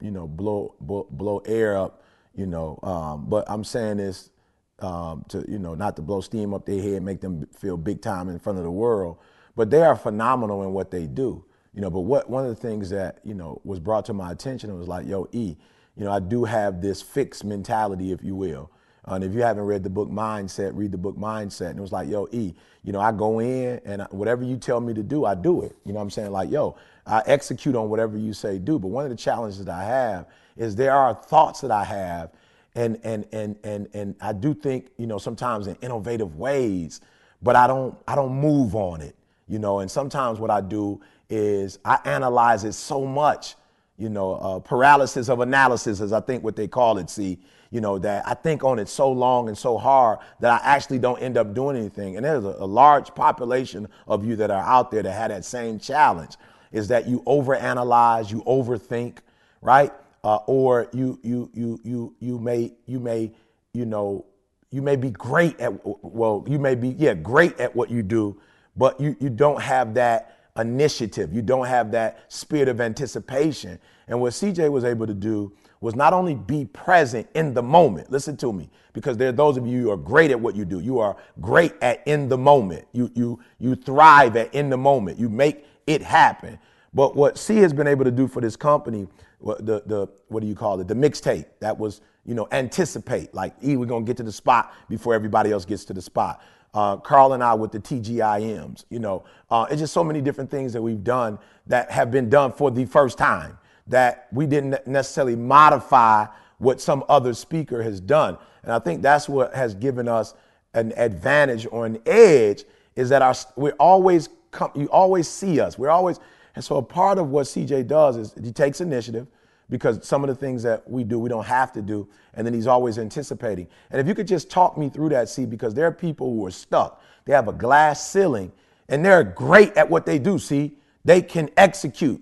[0.02, 2.04] you know, blow blow, blow air up,
[2.36, 4.32] you know, um, but I'm saying this
[4.80, 8.02] um, to, you know, not to blow steam up their head, make them feel big
[8.02, 9.18] time in front of the world,
[9.56, 11.92] but they are phenomenal in what they do, you know.
[11.92, 14.88] But what one of the things that you know was brought to my attention was
[14.88, 15.56] like, yo, E,
[15.96, 18.72] you know, I do have this fixed mentality, if you will.
[19.06, 21.72] And if you haven't read the book Mindset, read the book Mindset.
[21.72, 24.80] And it was like, yo, E, you know, I go in and whatever you tell
[24.80, 25.76] me to do, I do it.
[25.86, 26.32] You know what I'm saying?
[26.32, 28.80] Like, yo, I execute on whatever you say do.
[28.80, 32.32] But one of the challenges that I have is there are thoughts that I have
[32.76, 37.02] and and and and and I do think, you know, sometimes in innovative ways,
[37.42, 39.16] but I don't I don't move on it.
[39.48, 43.56] You know, and sometimes what I do is I analyze it so much,
[44.02, 47.40] you know, uh, paralysis of analysis, as I think what they call it, see
[47.72, 51.00] you know, that I think on it so long and so hard that I actually
[51.00, 52.18] don't end up doing anything.
[52.18, 55.46] And there's a, a large population of you that are out there that had that
[55.46, 56.36] same challenge
[56.74, 59.20] is that you overanalyze, you overthink,
[59.62, 59.92] right?
[60.24, 63.32] Uh, or you you you you you may you may
[63.74, 64.24] you know
[64.70, 68.40] you may be great at well you may be yeah great at what you do,
[68.76, 73.80] but you you don't have that initiative, you don't have that spirit of anticipation.
[74.08, 78.12] And what CJ was able to do was not only be present in the moment,
[78.12, 80.66] listen to me, because there are those of you who are great at what you
[80.66, 80.80] do.
[80.80, 82.86] You are great at in the moment.
[82.92, 85.18] You, you, you thrive at in the moment.
[85.18, 86.60] You make it happen.
[86.94, 89.08] But what C has been able to do for this company,
[89.42, 90.88] the, the what do you call it?
[90.88, 93.34] The mixtape that was, you know, anticipate.
[93.34, 96.02] Like, E, we're going to get to the spot before everybody else gets to the
[96.02, 96.44] spot.
[96.74, 100.50] Uh, Carl and I with the TGIMs, you know, uh, it's just so many different
[100.50, 103.58] things that we've done that have been done for the first time
[103.88, 106.26] that we didn't necessarily modify
[106.60, 108.38] what some other speaker has done.
[108.64, 110.34] And I think that's what has given us
[110.74, 112.64] an advantage or an edge
[112.96, 115.78] is that our, we're always come, you always see us.
[115.78, 116.20] We're always,
[116.56, 119.28] and so a part of what CJ does is he takes initiative
[119.72, 122.08] because some of the things that we do, we don't have to do.
[122.34, 123.68] And then he's always anticipating.
[123.90, 126.46] And if you could just talk me through that, see, because there are people who
[126.46, 127.02] are stuck.
[127.24, 128.52] They have a glass ceiling
[128.90, 130.74] and they're great at what they do, see?
[131.06, 132.22] They can execute.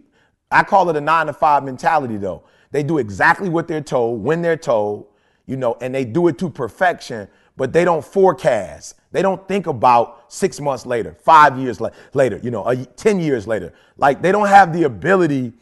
[0.51, 2.43] I call it a nine to five mentality, though.
[2.71, 5.07] They do exactly what they're told when they're told,
[5.47, 8.95] you know, and they do it to perfection, but they don't forecast.
[9.11, 11.81] They don't think about six months later, five years
[12.13, 13.73] later, you know, 10 years later.
[13.97, 15.53] Like they don't have the ability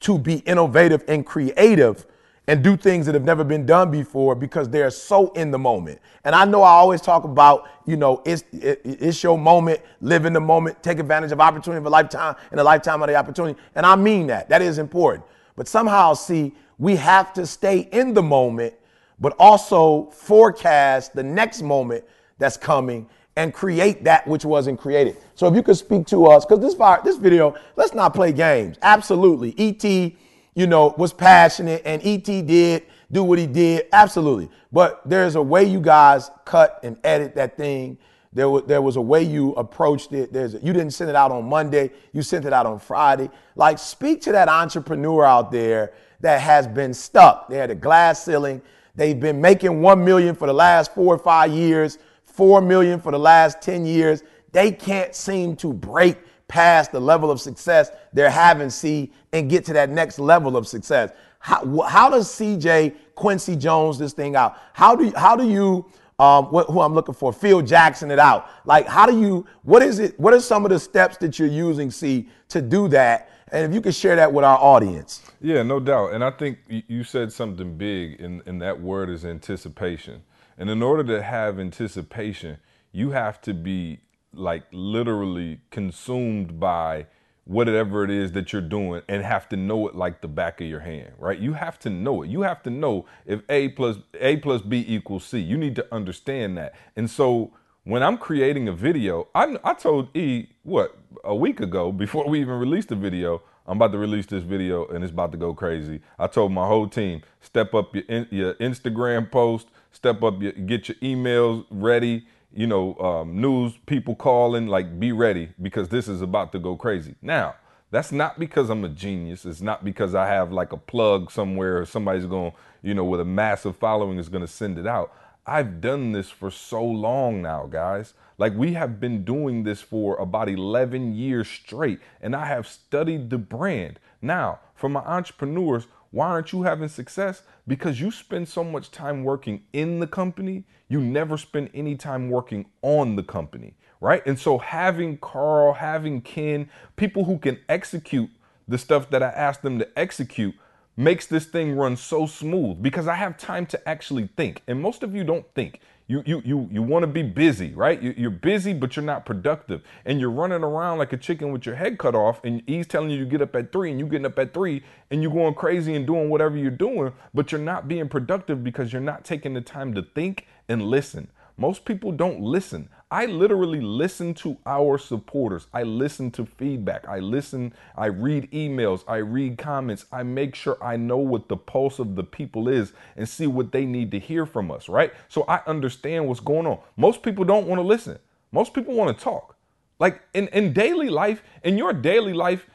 [0.00, 2.06] to be innovative and creative
[2.48, 6.00] and do things that have never been done before because they're so in the moment.
[6.24, 10.32] And I know I always talk about, you know, it's it's your moment, live in
[10.32, 13.60] the moment, take advantage of opportunity of a lifetime and a lifetime of the opportunity.
[13.74, 14.48] And I mean that.
[14.48, 15.26] That is important.
[15.56, 18.72] But somehow, see, we have to stay in the moment,
[19.20, 22.04] but also forecast the next moment
[22.38, 25.16] that's coming and create that which wasn't created.
[25.36, 28.32] So if you could speak to us, because this fire, this video, let's not play
[28.32, 28.76] games.
[28.82, 33.86] Absolutely, ET, you know, was passionate, and ET did do what he did.
[33.92, 37.96] Absolutely, but there's a way you guys cut and edit that thing.
[38.32, 40.32] There was, there was a way you approached it.
[40.32, 41.92] There's a, you didn't send it out on Monday.
[42.12, 43.30] You sent it out on Friday.
[43.54, 47.48] Like, speak to that entrepreneur out there that has been stuck.
[47.48, 48.60] They had a glass ceiling.
[48.96, 51.98] They've been making one million for the last four or five years
[52.38, 54.22] 4 million for the last 10 years.
[54.52, 59.64] They can't seem to break past the level of success they're having, see, and get
[59.64, 61.10] to that next level of success.
[61.40, 64.56] How, how does CJ Quincy Jones this thing out?
[64.72, 65.84] How do you, how do you
[66.20, 68.48] um, what, who I'm looking for, Phil Jackson it out?
[68.64, 69.44] Like, how do you?
[69.62, 70.18] What is it?
[70.18, 73.30] What are some of the steps that you're using, see, to do that?
[73.50, 75.22] And if you could share that with our audience.
[75.40, 76.12] Yeah, no doubt.
[76.12, 80.22] And I think you said something big, and, and that word is anticipation.
[80.58, 82.58] And in order to have anticipation,
[82.92, 84.00] you have to be
[84.34, 87.06] like literally consumed by
[87.44, 90.66] whatever it is that you're doing and have to know it like the back of
[90.66, 91.38] your hand, right?
[91.38, 92.28] You have to know it.
[92.28, 95.38] You have to know if A plus A plus B equals C.
[95.38, 96.74] You need to understand that.
[96.94, 97.52] And so
[97.84, 102.40] when I'm creating a video, I, I told E what a week ago before we
[102.40, 105.54] even released the video, I'm about to release this video and it's about to go
[105.54, 106.00] crazy.
[106.18, 110.88] I told my whole team, step up your your Instagram post, step up, your, get
[110.88, 112.26] your emails ready.
[112.52, 116.76] You know, um, news people calling, like be ready because this is about to go
[116.76, 117.14] crazy.
[117.20, 117.54] Now,
[117.90, 119.44] that's not because I'm a genius.
[119.44, 123.20] It's not because I have like a plug somewhere or somebody's going, you know, with
[123.20, 125.12] a massive following is going to send it out.
[125.46, 128.12] I've done this for so long now, guys.
[128.36, 133.30] Like we have been doing this for about 11 years straight, and I have studied
[133.30, 133.98] the brand.
[134.20, 137.42] Now, for my entrepreneurs, why aren't you having success?
[137.66, 142.30] Because you spend so much time working in the company, you never spend any time
[142.30, 144.26] working on the company, right?
[144.26, 148.30] And so having Carl, having Ken, people who can execute
[148.66, 150.54] the stuff that I asked them to execute
[150.96, 154.62] makes this thing run so smooth because I have time to actually think.
[154.66, 158.02] And most of you don't think you you you you want to be busy, right?
[158.02, 161.66] You, you're busy, but you're not productive, and you're running around like a chicken with
[161.66, 162.40] your head cut off.
[162.42, 164.82] And he's telling you to get up at three, and you're getting up at three,
[165.10, 168.90] and you're going crazy and doing whatever you're doing, but you're not being productive because
[168.92, 171.28] you're not taking the time to think and listen.
[171.58, 172.88] Most people don't listen.
[173.10, 175.66] I literally listen to our supporters.
[175.72, 177.08] I listen to feedback.
[177.08, 180.04] I listen, I read emails, I read comments.
[180.12, 183.72] I make sure I know what the pulse of the people is and see what
[183.72, 185.12] they need to hear from us, right?
[185.28, 186.80] So I understand what's going on.
[186.96, 188.18] Most people don't want to listen.
[188.52, 189.56] Most people want to talk.
[189.98, 192.66] Like in, in daily life, in your daily life,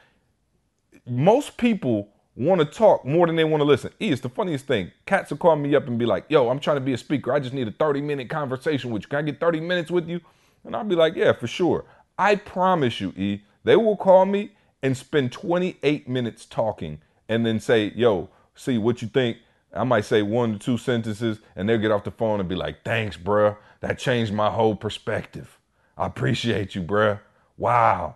[1.05, 3.91] most people want to talk more than they want to listen.
[4.01, 4.91] E, it's the funniest thing.
[5.05, 7.31] Cats will call me up and be like, yo, I'm trying to be a speaker.
[7.31, 9.07] I just need a 30 minute conversation with you.
[9.07, 10.19] Can I get 30 minutes with you?
[10.63, 11.85] And I'll be like, yeah, for sure.
[12.17, 17.59] I promise you, E, they will call me and spend 28 minutes talking and then
[17.59, 19.37] say, yo, see what you think.
[19.73, 22.55] I might say one to two sentences and they'll get off the phone and be
[22.55, 23.57] like, thanks, bruh.
[23.79, 25.59] That changed my whole perspective.
[25.97, 27.19] I appreciate you, bruh.
[27.57, 28.15] Wow.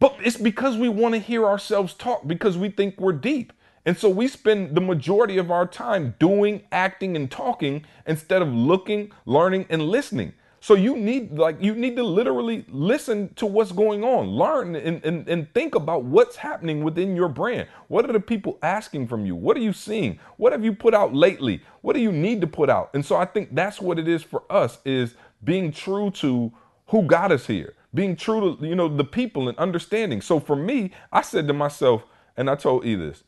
[0.00, 3.52] But it's because we want to hear ourselves talk because we think we're deep.
[3.86, 8.48] And so we spend the majority of our time doing, acting, and talking instead of
[8.48, 10.32] looking, learning, and listening.
[10.62, 15.02] So you need like you need to literally listen to what's going on, learn and,
[15.04, 17.66] and, and think about what's happening within your brand.
[17.88, 19.34] What are the people asking from you?
[19.34, 20.18] What are you seeing?
[20.36, 21.62] What have you put out lately?
[21.80, 22.90] What do you need to put out?
[22.92, 26.52] And so I think that's what it is for us is being true to
[26.88, 30.20] who got us here being true to you know the people and understanding.
[30.22, 32.04] So for me, I said to myself,
[32.36, 33.24] and I told E this,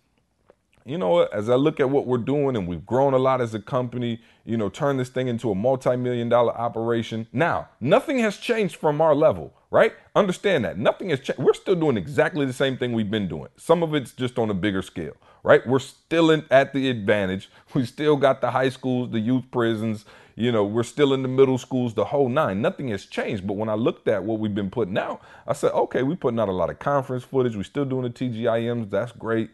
[0.87, 3.41] you know what, as I look at what we're doing and we've grown a lot
[3.41, 7.29] as a company, you know, turn this thing into a multi-million dollar operation.
[7.33, 9.55] Now, nothing has changed from our level.
[9.71, 9.95] right?
[10.15, 10.79] Understand that.
[10.79, 11.43] Nothing has changed.
[11.43, 13.49] We're still doing exactly the same thing we've been doing.
[13.57, 15.67] Some of it's just on a bigger scale, right?
[15.67, 17.51] We're still in, at the advantage.
[17.75, 20.05] We still got the high schools, the youth prisons,
[20.35, 22.63] you know, we're still in the middle schools, the whole nine.
[22.63, 23.47] Nothing has changed.
[23.47, 26.41] But when I looked at what we've been putting out, I said, okay, we're putting
[26.41, 27.57] out a lot of conference footage.
[27.57, 28.91] We're still doing the TGIMs.
[28.91, 29.51] That's great.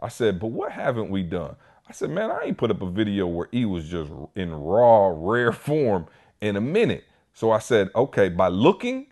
[0.00, 1.56] I said, but what haven't we done?
[1.88, 5.12] I said, man, I ain't put up a video where E was just in raw,
[5.14, 6.06] rare form
[6.40, 7.04] in a minute.
[7.34, 9.06] So I said, okay, by looking,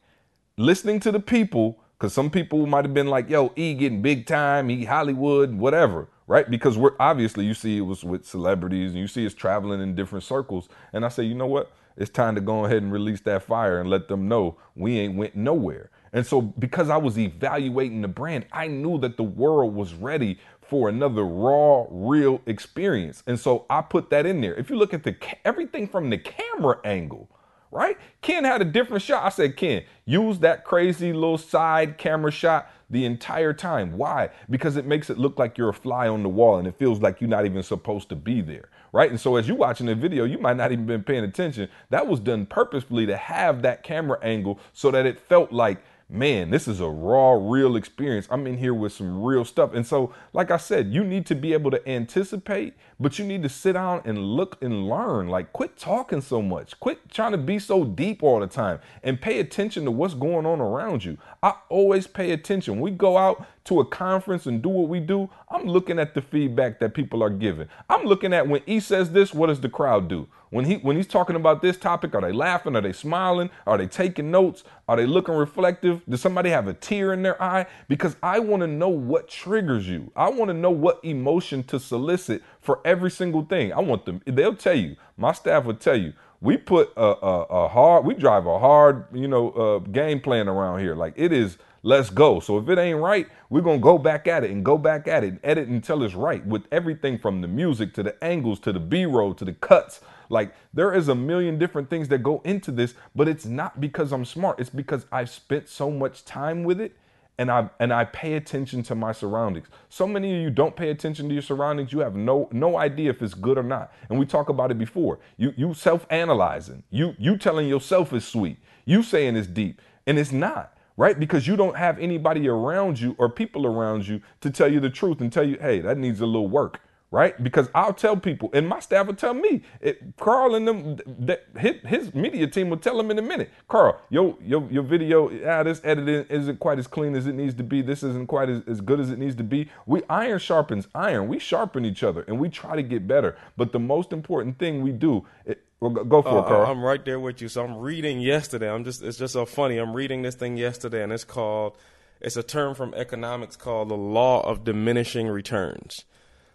[0.56, 4.26] listening to the people, because some people might have been like, yo, E getting big
[4.26, 6.48] time, E Hollywood, whatever, right?
[6.48, 9.96] Because we're obviously, you see it was with celebrities and you see us traveling in
[9.96, 10.68] different circles.
[10.92, 11.72] And I say, you know what?
[11.96, 15.16] It's time to go ahead and release that fire and let them know we ain't
[15.16, 15.90] went nowhere.
[16.12, 20.38] And so, because I was evaluating the brand, I knew that the world was ready
[20.60, 23.24] for another raw, real experience.
[23.26, 24.54] And so I put that in there.
[24.54, 27.28] If you look at the everything from the camera angle,
[27.72, 27.98] right?
[28.22, 29.24] Ken had a different shot.
[29.24, 33.96] I said, Ken, use that crazy little side camera shot the entire time.
[33.96, 34.30] Why?
[34.48, 37.00] Because it makes it look like you're a fly on the wall and it feels
[37.00, 38.68] like you're not even supposed to be there.
[38.92, 39.08] Right.
[39.08, 41.68] And so as you're watching the video, you might not even been paying attention.
[41.90, 45.80] That was done purposefully to have that camera angle so that it felt like
[46.10, 48.26] man, this is a raw, real experience.
[48.30, 49.72] I'm in here with some real stuff.
[49.74, 53.42] And so, like I said, you need to be able to anticipate, but you need
[53.42, 55.28] to sit down and look and learn.
[55.28, 59.20] Like, quit talking so much, quit trying to be so deep all the time, and
[59.20, 61.16] pay attention to what's going on around you.
[61.42, 62.80] I always pay attention.
[62.80, 66.22] We go out to a conference and do what we do, I'm looking at the
[66.22, 67.68] feedback that people are giving.
[67.88, 70.28] I'm looking at when he says this, what does the crowd do?
[70.50, 72.74] When he when he's talking about this topic, are they laughing?
[72.74, 73.50] Are they smiling?
[73.66, 74.64] Are they taking notes?
[74.88, 76.02] Are they looking reflective?
[76.08, 77.66] Does somebody have a tear in their eye?
[77.86, 80.10] Because I want to know what triggers you.
[80.16, 83.72] I want to know what emotion to solicit for every single thing.
[83.72, 84.22] I want them.
[84.26, 84.96] They'll tell you.
[85.16, 86.14] My staff will tell you.
[86.40, 88.04] We put a, a, a hard.
[88.04, 90.96] We drive a hard, you know, uh, game plan around here.
[90.96, 92.40] Like it is let's go.
[92.40, 95.24] So if it ain't right, we're gonna go back at it and go back at
[95.24, 98.72] it and edit until it's right with everything from the music to the angles to
[98.72, 100.00] the B-roll to the cuts
[100.30, 104.12] like there is a million different things that go into this, but it's not because
[104.12, 104.60] I'm smart.
[104.60, 106.96] It's because I've spent so much time with it
[107.36, 109.66] and I and I pay attention to my surroundings.
[109.88, 111.92] So many of you don't pay attention to your surroundings.
[111.92, 113.92] You have no no idea if it's good or not.
[114.08, 115.18] And we talk about it before.
[115.36, 116.84] You you self-analyzing.
[116.90, 118.58] You you telling yourself it's sweet.
[118.84, 121.18] You saying it's deep and it's not right?
[121.18, 124.90] Because you don't have anybody around you or people around you to tell you the
[124.90, 127.42] truth and tell you, hey, that needs a little work right?
[127.42, 129.62] Because I'll tell people, and my staff will tell me.
[129.80, 133.50] It, Carl and them, that his, his, media team will tell him in a minute.
[133.68, 137.54] Carl, your your your video, ah, this editing isn't quite as clean as it needs
[137.54, 137.82] to be.
[137.82, 139.68] This isn't quite as, as good as it needs to be.
[139.86, 141.28] We iron sharpens iron.
[141.28, 143.36] We sharpen each other, and we try to get better.
[143.56, 145.26] But the most important thing we do.
[145.44, 146.70] It, well, go for uh, it, Carl.
[146.70, 147.48] I'm right there with you.
[147.48, 148.70] So I'm reading yesterday.
[148.70, 149.78] I'm just it's just so funny.
[149.78, 151.76] I'm reading this thing yesterday, and it's called.
[152.20, 156.04] It's a term from economics called the law of diminishing returns.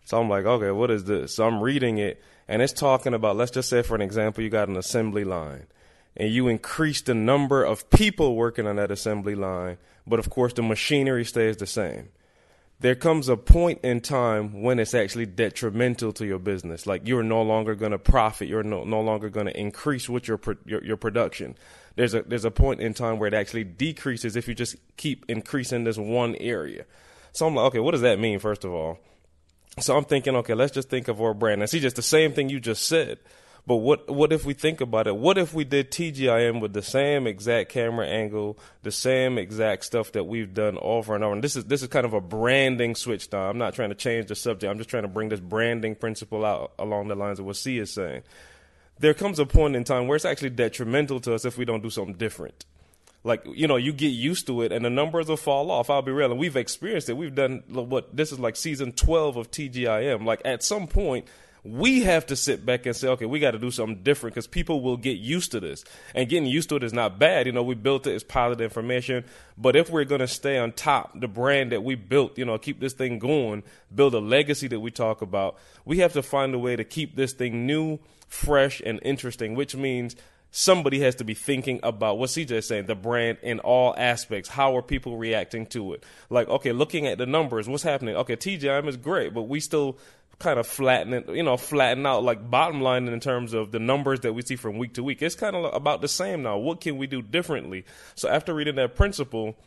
[0.06, 1.36] So I'm like, okay, what is this?
[1.36, 4.50] So I'm reading it, and it's talking about, let's just say, for an example, you
[4.50, 5.66] got an assembly line,
[6.16, 9.78] and you increase the number of people working on that assembly line,
[10.08, 12.10] but of course the machinery stays the same.
[12.80, 16.86] There comes a point in time when it's actually detrimental to your business.
[16.86, 18.50] Like you're no longer going to profit.
[18.50, 21.56] You're no, no longer going to increase with your, your your production.
[21.96, 25.24] There's a there's a point in time where it actually decreases if you just keep
[25.30, 26.84] increasing this one area.
[27.32, 28.40] So I'm like, okay, what does that mean?
[28.40, 29.00] First of all,
[29.80, 31.62] so I'm thinking, okay, let's just think of our brand.
[31.62, 33.20] And see, just the same thing you just said.
[33.68, 35.16] But what what if we think about it?
[35.18, 40.12] What if we did TGIM with the same exact camera angle, the same exact stuff
[40.12, 41.34] that we've done over and over?
[41.34, 43.50] And this is this is kind of a branding switch now.
[43.50, 44.70] I'm not trying to change the subject.
[44.70, 47.80] I'm just trying to bring this branding principle out along the lines of what C
[47.80, 48.22] is saying.
[49.00, 51.82] There comes a point in time where it's actually detrimental to us if we don't
[51.82, 52.66] do something different
[53.26, 55.90] like you know you get used to it and the numbers will fall off.
[55.90, 57.18] I'll be real and we've experienced it.
[57.18, 61.28] We've done what this is like season 12 of tgim like at some point
[61.64, 64.46] we have to sit back and say okay we got to do something different because
[64.46, 65.84] people will get used to this.
[66.14, 67.48] And getting used to it is not bad.
[67.48, 69.26] You know we built it as positive information.
[69.58, 72.60] But if we're going to stay on top the brand that we built you know
[72.60, 73.64] keep this thing going
[73.94, 77.16] build a legacy that we talk about we have to find a way to keep
[77.16, 77.98] this thing new
[78.28, 80.16] fresh and interesting which means
[80.56, 84.48] somebody has to be thinking about what CJ is saying, the brand in all aspects.
[84.48, 86.04] How are people reacting to it?
[86.30, 88.16] Like, okay, looking at the numbers, what's happening?
[88.16, 89.98] Okay, TGIM is great, but we still
[90.40, 93.80] kind of flatten it, you know, flatten out like bottom line in terms of the
[93.80, 95.22] numbers that we see from week to week.
[95.22, 96.58] It's kind of about the same now.
[96.58, 97.84] What can we do differently?
[98.16, 99.58] So after reading that principle,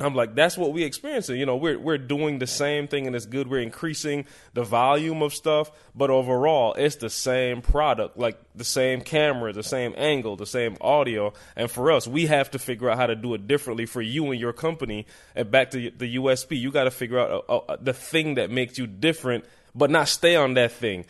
[0.00, 1.38] I'm like, that's what we experiencing.
[1.38, 3.48] You know, we're we're doing the same thing and it's good.
[3.48, 9.02] We're increasing the volume of stuff, but overall, it's the same product, like the same
[9.02, 11.32] camera, the same angle, the same audio.
[11.54, 14.32] And for us, we have to figure out how to do it differently for you
[14.32, 15.06] and your company.
[15.36, 18.50] And back to the USP, you got to figure out uh, uh, the thing that
[18.50, 19.44] makes you different,
[19.76, 21.04] but not stay on that thing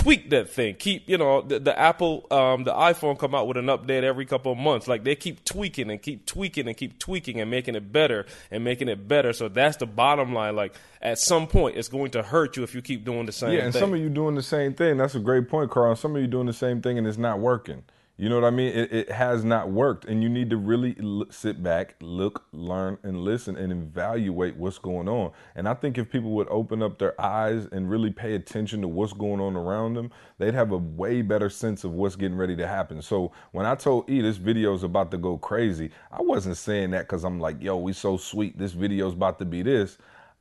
[0.00, 0.74] tweak that thing.
[0.76, 4.26] Keep you know the, the Apple, um, the iPhone come out with an update every
[4.26, 4.88] couple of months.
[4.88, 8.64] Like they keep tweaking and keep tweaking and keep tweaking and making it better and
[8.64, 9.32] making it better.
[9.32, 10.56] So that's the bottom line.
[10.56, 13.50] Like at some point, it's going to hurt you if you keep doing the same.
[13.50, 13.58] Thing.
[13.58, 13.80] Yeah, and thing.
[13.80, 14.96] some of you doing the same thing.
[14.96, 15.94] That's a great point, Carl.
[15.96, 17.82] Some of you doing the same thing and it's not working.
[18.20, 18.76] You know what I mean?
[18.76, 20.94] It, it has not worked, and you need to really
[21.30, 25.32] sit back, look, learn, and listen, and evaluate what's going on.
[25.54, 28.88] And I think if people would open up their eyes and really pay attention to
[28.88, 32.54] what's going on around them, they'd have a way better sense of what's getting ready
[32.56, 33.00] to happen.
[33.00, 36.90] So when I told E this video is about to go crazy, I wasn't saying
[36.90, 38.58] that because I'm like, yo, we so sweet.
[38.58, 39.96] This video's about to be this.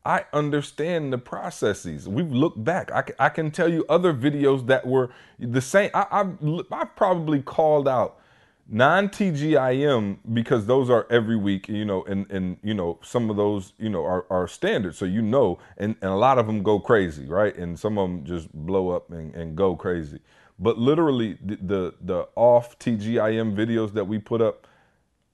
[0.05, 2.07] I understand the processes.
[2.07, 2.91] We've looked back.
[2.91, 5.91] I, I can tell you other videos that were the same.
[5.93, 6.37] I, I've,
[6.71, 8.19] I've probably called out
[8.71, 13.73] non-TGIM because those are every week, you know, and, and you know, some of those,
[13.77, 14.95] you know, are, are standard.
[14.95, 17.55] So you know, and, and a lot of them go crazy, right?
[17.57, 20.19] And some of them just blow up and, and go crazy.
[20.59, 24.67] But literally the, the, the off TGIM videos that we put up,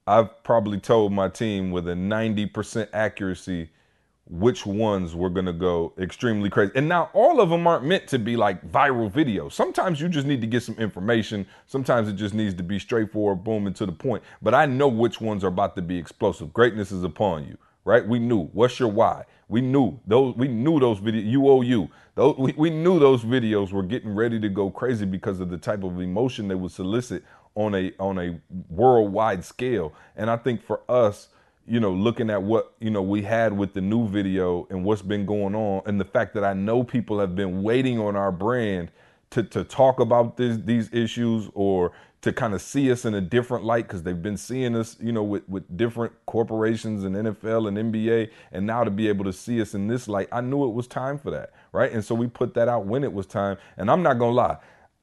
[0.06, 3.70] I've probably told my team with a 90% accuracy
[4.28, 6.72] which ones were going to go extremely crazy.
[6.74, 9.52] And now all of them aren't meant to be like viral videos.
[9.52, 11.46] Sometimes you just need to get some information.
[11.66, 14.24] Sometimes it just needs to be straightforward, boom, and to the point.
[14.42, 16.52] But I know which ones are about to be explosive.
[16.52, 18.06] Greatness is upon you, right?
[18.06, 18.46] We knew.
[18.46, 19.24] What's your why?
[19.48, 20.34] We knew those.
[20.34, 21.32] We knew those videos.
[21.32, 21.88] UOU.
[22.16, 22.36] Those.
[22.36, 25.84] We, we knew those videos were getting ready to go crazy because of the type
[25.84, 27.22] of emotion they would solicit
[27.54, 29.92] on a on a worldwide scale.
[30.16, 31.28] And I think for us
[31.66, 35.02] you know, looking at what, you know, we had with the new video and what's
[35.02, 38.30] been going on and the fact that I know people have been waiting on our
[38.30, 38.90] brand
[39.30, 41.92] to, to talk about this, these issues or
[42.22, 45.12] to kind of see us in a different light because they've been seeing us, you
[45.12, 48.30] know, with, with different corporations and NFL and NBA.
[48.52, 50.86] And now to be able to see us in this light, I knew it was
[50.86, 51.52] time for that.
[51.72, 51.92] Right.
[51.92, 53.58] And so we put that out when it was time.
[53.76, 54.58] And I'm not to lie.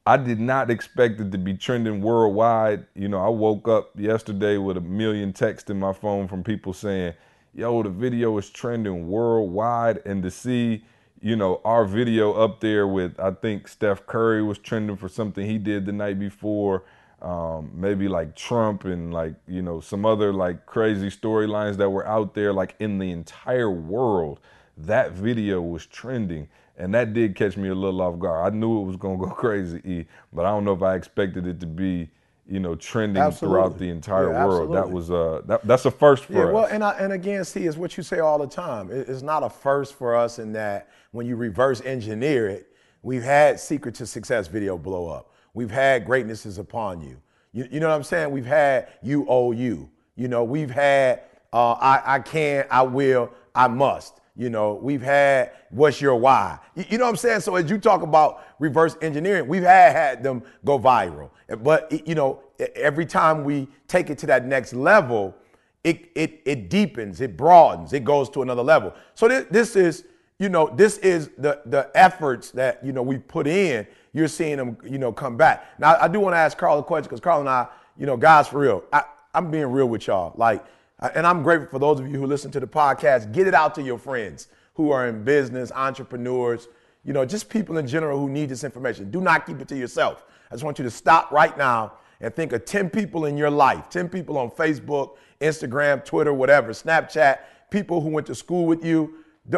[0.06, 2.84] I did not expect it to be trending worldwide.
[2.94, 6.74] You know, I woke up yesterday with a million texts in my phone from people
[6.74, 7.14] saying,
[7.54, 10.02] yo, the video is trending worldwide.
[10.04, 10.84] And to see,
[11.22, 15.46] you know, our video up there with, I think Steph Curry was trending for something
[15.46, 16.84] he did the night before.
[17.22, 22.06] Um, maybe like Trump and like, you know, some other like crazy storylines that were
[22.06, 24.40] out there, like in the entire world.
[24.76, 26.48] That video was trending.
[26.76, 28.52] And that did catch me a little off guard.
[28.52, 30.96] I knew it was going to go crazy, E, but I don't know if I
[30.96, 32.10] expected it to be,
[32.46, 33.56] you know, trending absolutely.
[33.56, 34.74] throughout the entire yeah, world.
[34.74, 34.76] Absolutely.
[34.76, 36.52] That was uh, that, that's a first for yeah, us.
[36.52, 38.88] Well, and I, and again, see, is what you say all the time.
[38.90, 42.72] It's not a first for us in that when you reverse engineer it,
[43.02, 45.32] we've had Secret to Success video blow up.
[45.54, 47.20] We've had Greatness is Upon You.
[47.52, 48.32] You, you know what I'm saying?
[48.32, 49.88] We've had You Owe You.
[50.16, 51.22] You know, we've had
[51.52, 54.20] uh, I, I Can, I Will, I Must.
[54.36, 56.58] You know, we've had what's your why?
[56.74, 57.40] You, know what I'm saying?
[57.40, 61.30] So as you talk about reverse engineering, we've had had them go viral.
[61.62, 62.40] But you know,
[62.74, 65.36] every time we take it to that next level,
[65.84, 68.92] it it it deepens, it broadens, it goes to another level.
[69.14, 70.04] So this, this is,
[70.40, 73.86] you know, this is the the efforts that you know we put in.
[74.12, 75.78] You're seeing them, you know, come back.
[75.78, 78.16] Now I do want to ask Carl a question because Carl and I, you know,
[78.16, 80.32] guys, for real, I, I'm being real with y'all.
[80.36, 80.64] Like
[81.00, 83.32] Uh, and I'm grateful for those of you who listen to the podcast.
[83.32, 86.68] Get it out to your friends who are in business, entrepreneurs,
[87.04, 89.10] you know, just people in general who need this information.
[89.10, 90.24] Do not keep it to yourself.
[90.50, 93.50] I just want you to stop right now and think of 10 people in your
[93.50, 97.38] life 10 people on Facebook, Instagram, Twitter, whatever, Snapchat,
[97.70, 99.16] people who went to school with you.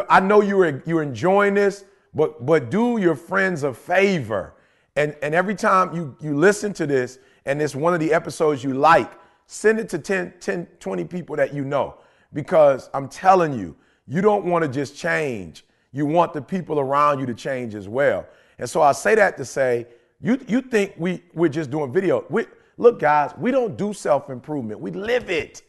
[0.09, 4.53] I know you're, you're enjoying this, but, but do your friends a favor.
[4.95, 8.63] And, and every time you, you listen to this and it's one of the episodes
[8.63, 9.11] you like,
[9.47, 11.97] Send it to 10, 10, 20 people that you know
[12.33, 13.75] because I'm telling you,
[14.07, 15.65] you don't want to just change.
[15.91, 18.27] You want the people around you to change as well.
[18.59, 19.87] And so I say that to say,
[20.21, 22.25] you, you think we, we're just doing video.
[22.29, 22.45] We,
[22.77, 25.63] look, guys, we don't do self improvement, we live it.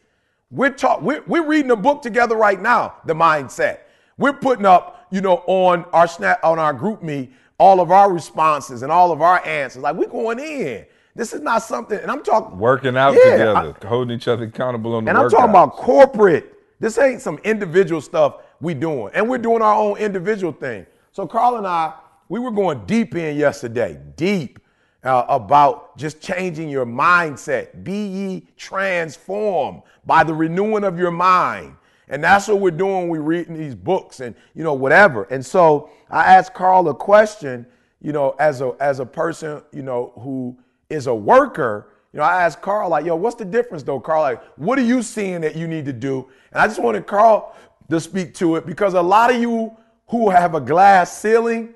[0.51, 3.81] We're, talk, we're, we're reading a book together right now, The Mindset.
[4.16, 8.11] We're putting up, you know, on our snap, on our group me, all of our
[8.11, 9.83] responses and all of our answers.
[9.83, 10.87] Like we're going in.
[11.19, 14.45] This is not something, and I'm talking working out yeah, together, I, holding each other
[14.45, 15.11] accountable on the.
[15.11, 16.55] And I'm talking about corporate.
[16.79, 20.87] This ain't some individual stuff we doing, and we're doing our own individual thing.
[21.11, 21.95] So Carl and I,
[22.29, 24.61] we were going deep in yesterday, deep
[25.03, 27.83] uh, about just changing your mindset.
[27.83, 31.75] Be ye transformed by the renewing of your mind.
[32.09, 33.09] And that's what we're doing.
[33.09, 35.25] We're reading these books and, you know, whatever.
[35.25, 37.66] And so I asked Carl a question,
[38.01, 40.57] you know, as a, as a person, you know, who
[40.91, 44.22] is a worker, you know, I asked Carl, like, yo, what's the difference though, Carl?
[44.22, 46.28] Like, what are you seeing that you need to do?
[46.53, 47.55] And I just wanted Carl
[47.91, 49.76] to speak to it because a lot of you
[50.09, 51.74] who have a glass ceiling,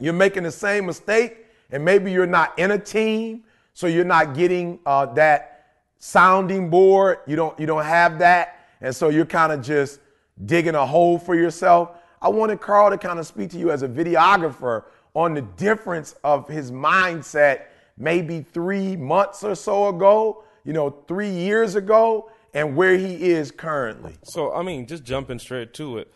[0.00, 3.44] you're making the same mistake, and maybe you're not in a team,
[3.74, 5.66] so you're not getting uh, that
[5.98, 7.18] sounding board.
[7.26, 10.00] You don't you don't have that, and so you're kind of just
[10.44, 11.90] digging a hole for yourself.
[12.20, 16.14] I wanted Carl to kind of speak to you as a videographer on the difference
[16.24, 17.66] of his mindset
[17.96, 23.50] maybe three months or so ago, you know, three years ago, and where he is
[23.50, 24.16] currently.
[24.22, 26.12] So, I mean, just jumping straight to it,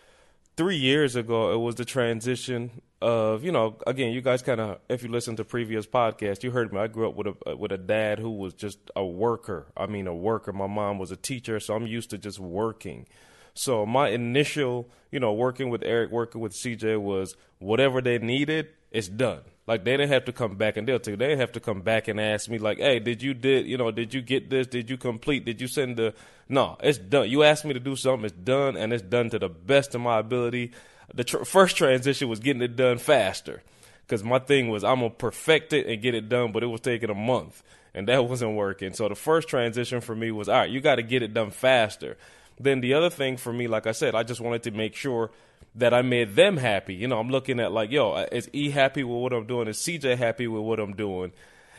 [0.56, 4.78] three years ago, it was the transition of, you know, again, you guys kind of,
[4.88, 6.80] if you listen to previous podcasts, you heard me.
[6.80, 9.68] I grew up with a with a dad who was just a worker.
[9.76, 10.52] I mean, a worker.
[10.52, 13.06] My mom was a teacher, so I'm used to just working.
[13.54, 18.68] So my initial, you know, working with Eric, working with CJ was whatever they needed,
[18.90, 19.40] it's done.
[19.70, 22.08] Like they didn't have to come back and they'll they didn't have to come back
[22.08, 24.66] and ask me like, hey, did you did you know did you get this?
[24.66, 25.44] Did you complete?
[25.44, 26.12] Did you send the?
[26.48, 27.30] No, it's done.
[27.30, 30.00] You asked me to do something, it's done, and it's done to the best of
[30.00, 30.72] my ability.
[31.14, 33.62] The tr- first transition was getting it done faster,
[34.04, 36.80] because my thing was I'm gonna perfect it and get it done, but it was
[36.80, 37.62] taking a month,
[37.94, 38.92] and that wasn't working.
[38.92, 41.52] So the first transition for me was all right, you got to get it done
[41.52, 42.16] faster.
[42.60, 45.30] Then the other thing for me, like I said, I just wanted to make sure
[45.74, 46.94] that I made them happy.
[46.94, 49.66] You know, I'm looking at like, yo, is E happy with what I'm doing?
[49.66, 51.32] Is CJ happy with what I'm doing?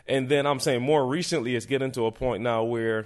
[0.08, 3.06] And then I'm saying more recently, it's getting to a point now where,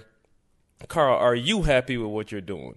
[0.88, 2.76] Carl, are you happy with what you're doing?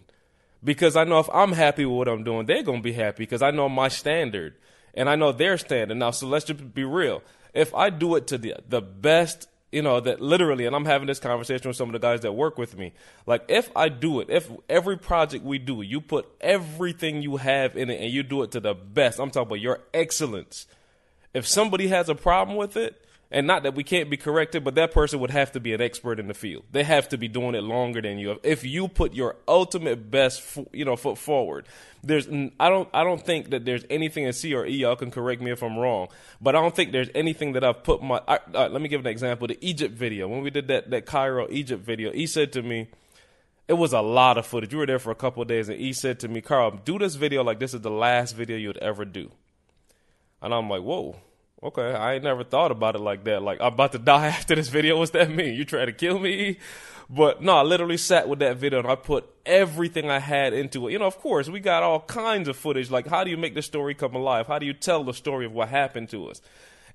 [0.61, 3.41] Because I know if I'm happy with what I'm doing, they're gonna be happy because
[3.41, 4.55] I know my standard
[4.93, 5.95] and I know their standard.
[5.95, 7.21] Now, so let's just be real.
[7.53, 11.07] If I do it to the the best you know that literally and i'm having
[11.07, 12.93] this conversation with some of the guys that work with me.
[13.25, 17.77] Like if i do it if every project we do you put everything you have
[17.77, 20.65] in it and you do it to the best i'm talking about your excellence.
[21.33, 24.73] If somebody has a problem with it and not that we can't be corrected, but
[24.75, 26.63] that person would have to be an expert in the field.
[26.71, 28.39] They have to be doing it longer than you.
[28.41, 31.67] If you put your ultimate best, you know, foot forward,
[32.03, 32.27] there's
[32.59, 34.77] I don't I don't think that there's anything in C or E.
[34.77, 36.07] Y'all can correct me if I'm wrong,
[36.41, 38.19] but I don't think there's anything that I've put my.
[38.27, 39.47] I, uh, let me give an example.
[39.47, 42.87] The Egypt video when we did that that Cairo Egypt video, he said to me.
[43.67, 44.73] It was a lot of footage.
[44.73, 47.13] You were there for a couple days, and he said to me, "Carl, do this
[47.13, 49.29] video like this is the last video you'd ever do."
[50.41, 51.17] And I'm like, "Whoa,
[51.61, 53.41] Okay, I ain't never thought about it like that.
[53.41, 54.97] Like I'm about to die after this video.
[54.97, 55.55] What's that mean?
[55.55, 56.57] You trying to kill me?
[57.09, 60.87] But no, I literally sat with that video and I put everything I had into
[60.87, 60.91] it.
[60.91, 62.91] You know, of course, we got all kinds of footage.
[62.91, 64.45] Like, how do you make the story come alive?
[64.45, 66.39] How do you tell the story of what happened to us?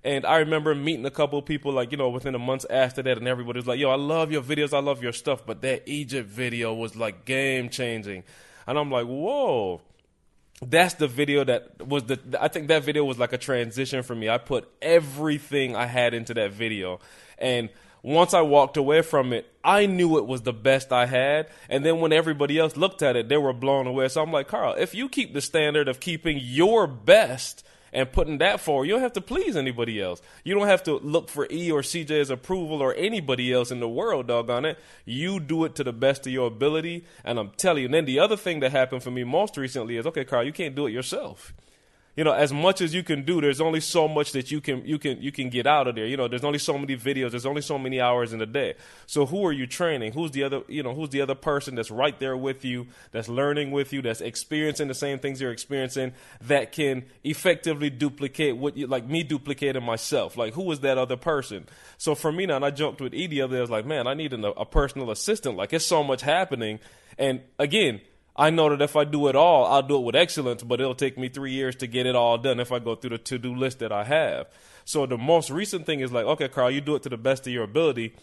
[0.04, 3.18] And I remember meeting a couple people, like, you know, within the months after that,
[3.18, 5.44] and everybody was like, yo, I love your videos, I love your stuff.
[5.44, 8.22] But that Egypt video was like game changing.
[8.68, 9.80] And I'm like, whoa
[10.62, 14.14] that's the video that was the I think that video was like a transition for
[14.14, 14.28] me.
[14.28, 17.00] I put everything I had into that video
[17.38, 17.68] and
[18.04, 21.48] once I walked away from it, I knew it was the best I had.
[21.70, 24.08] And then when everybody else looked at it, they were blown away.
[24.08, 28.38] So I'm like, Carl, if you keep the standard of keeping your best, and putting
[28.38, 28.86] that forward.
[28.86, 30.20] You don't have to please anybody else.
[30.42, 33.88] You don't have to look for E or CJ's approval or anybody else in the
[33.88, 34.78] world, doggone it.
[35.04, 37.04] You do it to the best of your ability.
[37.24, 39.96] And I'm telling you, and then the other thing that happened for me most recently
[39.96, 41.54] is okay, Carl, you can't do it yourself
[42.16, 44.86] you know, as much as you can do, there's only so much that you can
[44.86, 46.06] you can you can get out of there.
[46.06, 48.74] You know, there's only so many videos, there's only so many hours in a day.
[49.06, 50.12] So who are you training?
[50.12, 53.28] Who's the other you know, who's the other person that's right there with you, that's
[53.28, 56.12] learning with you, that's experiencing the same things you're experiencing,
[56.42, 60.36] that can effectively duplicate what you like me duplicating myself.
[60.36, 61.66] Like who is that other person?
[61.98, 64.06] So for me now, and I jumped with Edie other day, I was like, man,
[64.06, 65.56] I need a, a personal assistant.
[65.56, 66.78] Like it's so much happening.
[67.18, 68.00] And again,
[68.36, 70.94] I know that if I do it all, I'll do it with excellence, but it'll
[70.94, 73.38] take me three years to get it all done if I go through the to
[73.38, 74.48] do list that I have.
[74.84, 77.46] So the most recent thing is like, okay, Carl, you do it to the best
[77.46, 78.14] of your ability,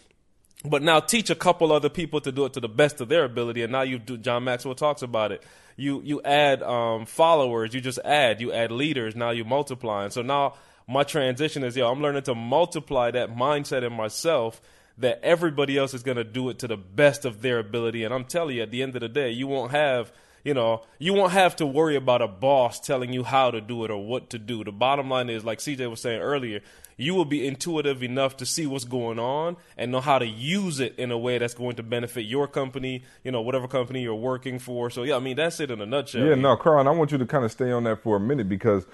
[0.64, 3.24] but now teach a couple other people to do it to the best of their
[3.24, 3.62] ability.
[3.62, 5.42] And now you do, John Maxwell talks about it.
[5.76, 10.04] You, you add um, followers, you just add, you add leaders, now you multiply.
[10.04, 10.54] And so now
[10.86, 14.60] my transition is, yo, I'm learning to multiply that mindset in myself
[14.98, 18.04] that everybody else is going to do it to the best of their ability.
[18.04, 20.12] And I'm telling you, at the end of the day, you won't have,
[20.44, 23.84] you know, you won't have to worry about a boss telling you how to do
[23.84, 24.64] it or what to do.
[24.64, 26.60] The bottom line is, like CJ was saying earlier,
[26.96, 30.80] you will be intuitive enough to see what's going on and know how to use
[30.80, 34.14] it in a way that's going to benefit your company, you know, whatever company you're
[34.14, 34.90] working for.
[34.90, 36.26] So yeah, I mean that's it in a nutshell.
[36.26, 38.48] Yeah, no, Carl, I want you to kind of stay on that for a minute
[38.48, 38.86] because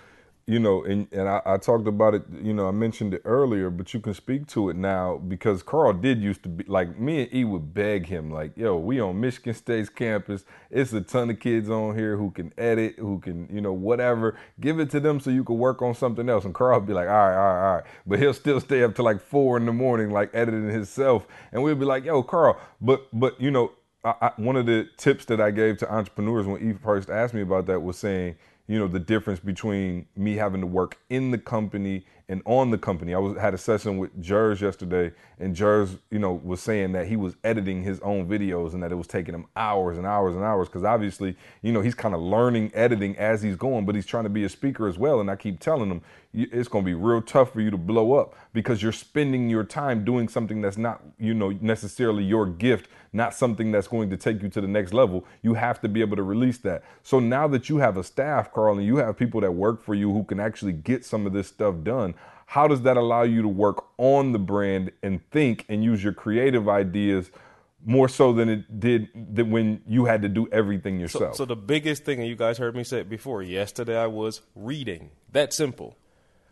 [0.48, 3.68] you know, and, and I, I, talked about it, you know, I mentioned it earlier,
[3.68, 7.20] but you can speak to it now because Carl did used to be like me
[7.20, 10.46] and E would beg him, like, yo, we on Michigan State's campus.
[10.70, 14.38] It's a ton of kids on here who can edit, who can, you know, whatever.
[14.58, 16.46] Give it to them so you can work on something else.
[16.46, 17.84] And Carl would be like, all right, all right, all right.
[18.06, 21.26] But he'll still stay up to like four in the morning, like editing himself.
[21.52, 23.72] And we'd be like, yo, Carl, but but you know,
[24.02, 27.34] I, I, one of the tips that I gave to entrepreneurs when E first asked
[27.34, 28.36] me about that was saying,
[28.68, 32.76] you know, the difference between me having to work in the company and on the
[32.76, 33.14] company.
[33.14, 37.06] I was had a session with Jers yesterday, and Jers, you know, was saying that
[37.06, 40.34] he was editing his own videos and that it was taking him hours and hours
[40.34, 43.94] and hours because obviously, you know, he's kind of learning editing as he's going, but
[43.94, 45.20] he's trying to be a speaker as well.
[45.20, 46.02] And I keep telling him
[46.34, 49.64] it's going to be real tough for you to blow up because you're spending your
[49.64, 54.16] time doing something that's not, you know, necessarily your gift, not something that's going to
[54.16, 55.24] take you to the next level.
[55.42, 56.84] You have to be able to release that.
[57.02, 59.94] So now that you have a staff, Carl, and you have people that work for
[59.94, 62.14] you who can actually get some of this stuff done,
[62.46, 66.12] how does that allow you to work on the brand and think and use your
[66.12, 67.30] creative ideas
[67.84, 71.34] more so than it did than when you had to do everything yourself?
[71.34, 74.06] So, so the biggest thing, and you guys heard me say it before, yesterday I
[74.06, 75.10] was reading.
[75.32, 75.96] That simple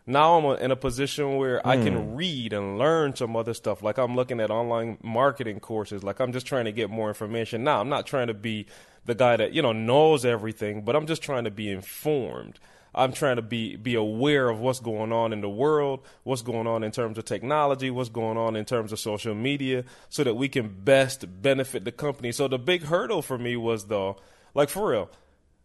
[0.07, 1.65] now I'm in a position where mm.
[1.65, 2.15] I can hmm.
[2.15, 3.83] read and learn some other stuff.
[3.83, 6.01] Like I'm looking at online marketing courses.
[6.01, 7.65] Like I'm just trying to get more information.
[7.65, 8.67] Now I'm not trying to be
[9.05, 12.57] the guy that you know knows everything, but I'm just trying to be informed.
[12.95, 16.67] I'm trying to be be aware of what's going on in the world, what's going
[16.67, 20.35] on in terms of technology, what's going on in terms of social media, so that
[20.35, 22.31] we can best benefit the company.
[22.31, 24.17] So the big hurdle for me was though,
[24.53, 25.09] like for real,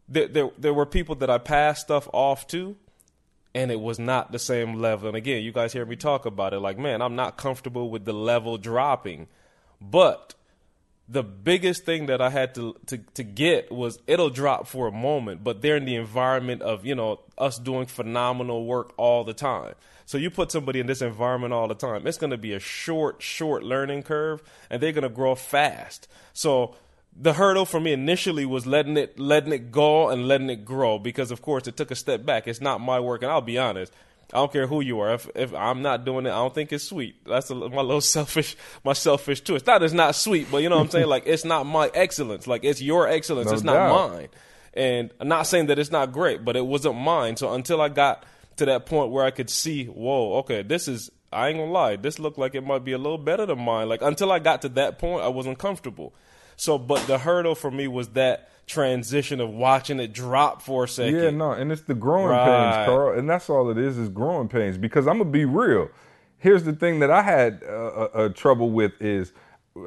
[0.08, 2.76] there there, there were people that I passed stuff off to
[3.54, 5.08] and it was not the same level.
[5.08, 8.04] And again, you guys hear me talk about it like, man, I'm not comfortable with
[8.04, 9.28] the level dropping.
[9.80, 10.34] But
[11.08, 14.92] the biggest thing that I had to, to, to get was it'll drop for a
[14.92, 19.34] moment, but they're in the environment of, you know, us doing phenomenal work all the
[19.34, 19.74] time.
[20.06, 22.60] So you put somebody in this environment all the time, it's going to be a
[22.60, 26.08] short, short learning curve and they're going to grow fast.
[26.32, 26.76] So
[27.16, 30.98] the hurdle for me initially was letting it letting it go and letting it grow
[30.98, 32.48] because of course it took a step back.
[32.48, 33.92] It's not my work, and I'll be honest.
[34.32, 35.12] I don't care who you are.
[35.14, 37.16] If if I'm not doing it, I don't think it's sweet.
[37.26, 39.66] That's a, my little selfish, my selfish twist.
[39.66, 41.08] Not it's not sweet, but you know what I'm saying.
[41.08, 42.46] Like it's not my excellence.
[42.46, 43.48] Like it's your excellence.
[43.48, 43.88] No it's doubt.
[43.88, 44.28] not mine.
[44.74, 47.36] And I'm not saying that it's not great, but it wasn't mine.
[47.36, 48.24] So until I got
[48.56, 51.10] to that point where I could see, whoa, okay, this is.
[51.34, 51.96] I ain't gonna lie.
[51.96, 53.88] This looked like it might be a little better than mine.
[53.88, 56.14] Like until I got to that point, I wasn't comfortable.
[56.62, 60.88] So, but the hurdle for me was that transition of watching it drop for a
[60.88, 61.16] second.
[61.16, 62.44] Yeah, no, and it's the growing right.
[62.44, 64.78] pains, Carl, and that's all it is is growing pains.
[64.78, 65.88] Because I'm gonna be real.
[66.38, 69.32] Here's the thing that I had uh, uh, uh, trouble with is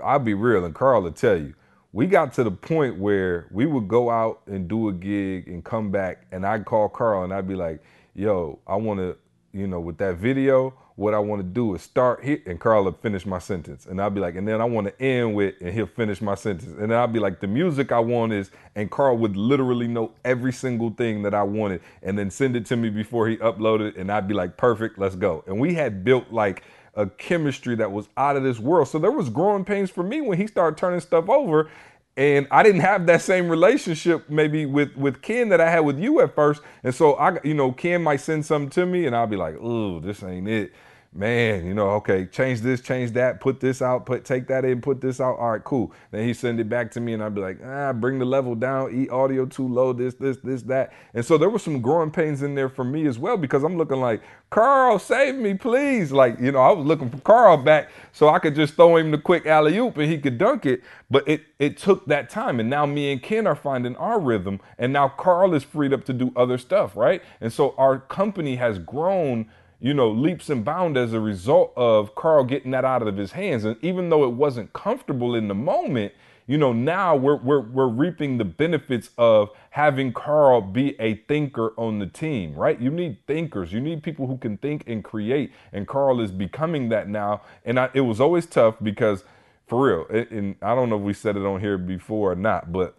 [0.04, 1.54] I'll be real, and Carl will tell you.
[1.94, 5.64] We got to the point where we would go out and do a gig and
[5.64, 7.82] come back, and I'd call Carl and I'd be like,
[8.16, 9.16] "Yo, I want to,
[9.54, 12.86] you know, with that video." What I want to do is start here, and Carl
[12.86, 15.56] will finish my sentence, and I'll be like, and then I want to end with,
[15.60, 18.50] and he'll finish my sentence, and then I'll be like, the music I want is,
[18.76, 22.66] and Carl would literally know every single thing that I wanted, and then send it
[22.68, 25.44] to me before he uploaded, and I'd be like, perfect, let's go.
[25.48, 26.64] And we had built like
[26.96, 28.88] a chemistry that was out of this world.
[28.88, 31.70] So there was growing pains for me when he started turning stuff over,
[32.18, 36.00] and I didn't have that same relationship maybe with with Ken that I had with
[36.00, 36.62] you at first.
[36.84, 39.56] And so I, you know, Ken might send something to me, and I'll be like,
[39.60, 40.74] "Oh, this ain't it."
[41.16, 44.82] Man, you know, okay, change this, change that, put this out, put take that in,
[44.82, 45.38] put this out.
[45.40, 45.94] All right, cool.
[46.12, 48.54] Then he send it back to me, and I'd be like, ah, bring the level
[48.54, 50.92] down, eat audio too low, this, this, this, that.
[51.14, 53.78] And so there were some growing pains in there for me as well because I'm
[53.78, 56.12] looking like, Carl, save me, please.
[56.12, 59.12] Like, you know, I was looking for Carl back so I could just throw him
[59.12, 60.82] the quick alley oop and he could dunk it.
[61.10, 64.60] But it it took that time, and now me and Ken are finding our rhythm,
[64.78, 67.22] and now Carl is freed up to do other stuff, right?
[67.40, 69.50] And so our company has grown
[69.80, 73.34] you know, leaps and bounds as a result of Carl getting that out of his
[73.34, 73.66] hands.
[73.66, 76.14] And even though it wasn't comfortable in the moment,
[76.48, 81.74] you know, now we're, we're, we're reaping the benefits of having Carl be a thinker
[81.76, 82.80] on the team, right?
[82.80, 83.74] You need thinkers.
[83.74, 85.52] You need people who can think and create.
[85.74, 87.42] And Carl is becoming that now.
[87.66, 89.24] And I, it was always tough because,
[89.68, 92.72] for real, and I don't know if we said it on here before or not,
[92.72, 92.96] but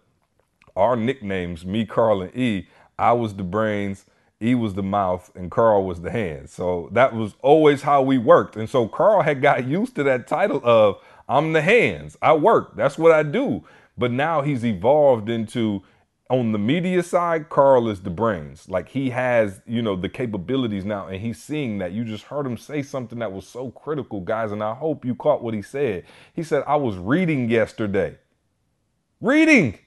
[0.75, 2.67] our nicknames, me, Carl, and E,
[2.99, 4.05] I was the brains–
[4.41, 6.49] E was the mouth and Carl was the hand.
[6.49, 8.55] So that was always how we worked.
[8.55, 12.17] And so Carl had got used to that title of I'm the hands.
[12.21, 12.75] I work.
[12.75, 13.63] That's what I do.
[13.97, 15.83] But now he's evolved into
[16.29, 18.67] on the media side, Carl is the brains.
[18.69, 21.93] Like he has, you know, the capabilities now and he's seeing that.
[21.93, 25.15] You just heard him say something that was so critical, guys, and I hope you
[25.15, 26.03] caught what he said.
[26.33, 28.17] He said, "I was reading yesterday."
[29.21, 29.79] Reading.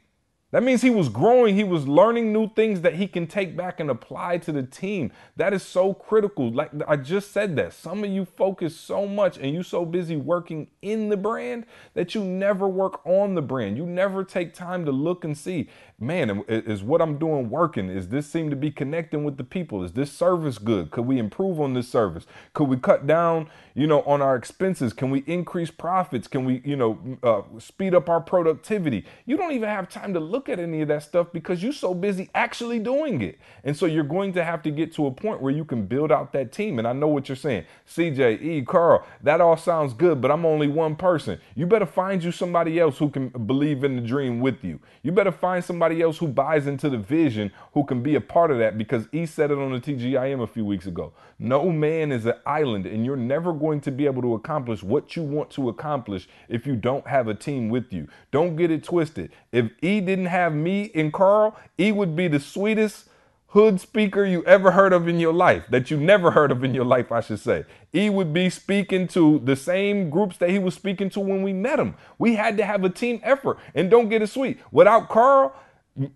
[0.52, 1.54] That means he was growing.
[1.54, 5.12] He was learning new things that he can take back and apply to the team.
[5.36, 6.50] That is so critical.
[6.50, 7.72] Like I just said that.
[7.72, 12.16] Some of you focus so much and you so busy working in the brand that
[12.16, 13.76] you never work on the brand.
[13.76, 15.68] You never take time to look and see,
[16.00, 17.90] man, is what I'm doing working?
[17.90, 19.84] Is this seem to be connecting with the people?
[19.84, 20.90] Is this service good?
[20.90, 22.26] Could we improve on this service?
[22.54, 24.94] Could we cut down, you know, on our expenses?
[24.94, 26.26] Can we increase profits?
[26.26, 29.04] Can we, you know, uh, speed up our productivity?
[29.26, 31.92] You don't even have time to look at any of that stuff because you're so
[31.92, 33.38] busy actually doing it.
[33.62, 36.10] And so you're going to have to get to a point where you can build
[36.10, 36.78] out that team.
[36.78, 37.66] And I know what you're saying.
[37.86, 41.38] CJ, E, Carl, that all sounds good, but I'm only one person.
[41.54, 44.80] You better find you somebody else who can believe in the dream with you.
[45.02, 48.50] You better find somebody else who buys into the vision, who can be a part
[48.50, 51.12] of that because E said it on the TGIM a few weeks ago.
[51.38, 55.16] No man is an island, and you're never going to be able to accomplish what
[55.16, 58.08] you want to accomplish if you don't have a team with you.
[58.30, 59.32] Don't get it twisted.
[59.52, 63.06] If E didn't have me and Carl, E would be the sweetest
[63.50, 66.72] hood speaker you ever heard of in your life, that you never heard of in
[66.72, 67.64] your life, I should say.
[67.94, 71.52] E would be speaking to the same groups that he was speaking to when we
[71.52, 71.96] met him.
[72.18, 73.58] We had to have a team effort.
[73.74, 74.60] And don't get it sweet.
[74.70, 75.52] Without Carl,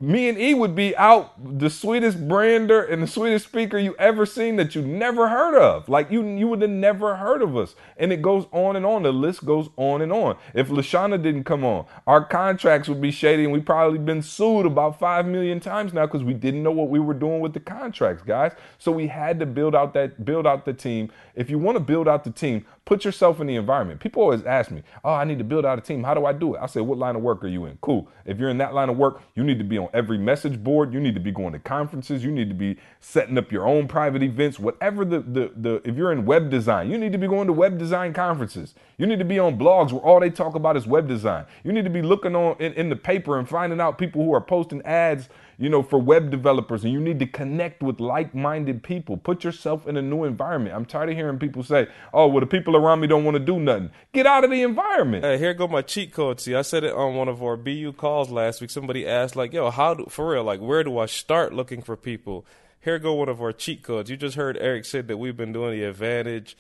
[0.01, 4.25] me and E would be out the sweetest brander and the sweetest speaker you ever
[4.25, 5.89] seen that you never heard of.
[5.91, 7.75] Like you, you would have never heard of us.
[7.99, 9.03] And it goes on and on.
[9.03, 10.39] The list goes on and on.
[10.55, 14.65] If Lashana didn't come on, our contracts would be shady and we probably been sued
[14.65, 17.61] about five million times now because we didn't know what we were doing with the
[17.61, 18.53] contracts, guys.
[18.79, 21.11] So we had to build out that build out the team.
[21.35, 24.01] If you want to build out the team, put yourself in the environment.
[24.01, 26.05] People always ask me, "Oh, I need to build out a team.
[26.05, 28.09] How do I do it?" I say, "What line of work are you in?" Cool.
[28.25, 30.93] If you're in that line of work, you need to be on every message board.
[30.93, 32.25] You need to be going to conferences.
[32.25, 34.59] You need to be setting up your own private events.
[34.59, 37.53] Whatever the the, the if you're in web design, you need to be going to
[37.53, 38.75] web design conferences.
[38.99, 41.45] You need to be on blogs where all they talk about is web design.
[41.63, 44.35] You need to be looking on in, in the paper and finding out people who
[44.35, 45.29] are posting ads
[45.59, 49.17] you know, for web developers, and you need to connect with like minded people.
[49.17, 50.75] Put yourself in a new environment.
[50.75, 53.45] I'm tired of hearing people say, oh, well, the people around me don't want to
[53.45, 53.91] do nothing.
[54.13, 55.25] Get out of the environment.
[55.25, 56.41] Hey, here go my cheat code.
[56.41, 58.71] See, I said it on one of our BU calls last week.
[58.71, 61.97] Somebody asked, like, yo, how do, for real, like, where do I start looking for
[61.97, 62.45] people?
[62.81, 64.11] Here go one of our cheat codes.
[64.11, 66.57] You just heard Eric said that we've been doing the Advantage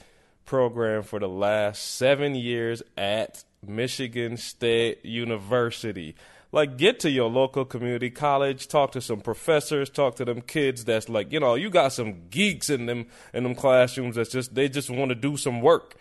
[0.46, 6.14] program for the last seven years at Michigan State University
[6.54, 10.84] like get to your local community college, talk to some professors, talk to them kids
[10.84, 14.54] that's like, you know, you got some geeks in them in them classrooms that's just
[14.54, 15.96] they just want to do some work.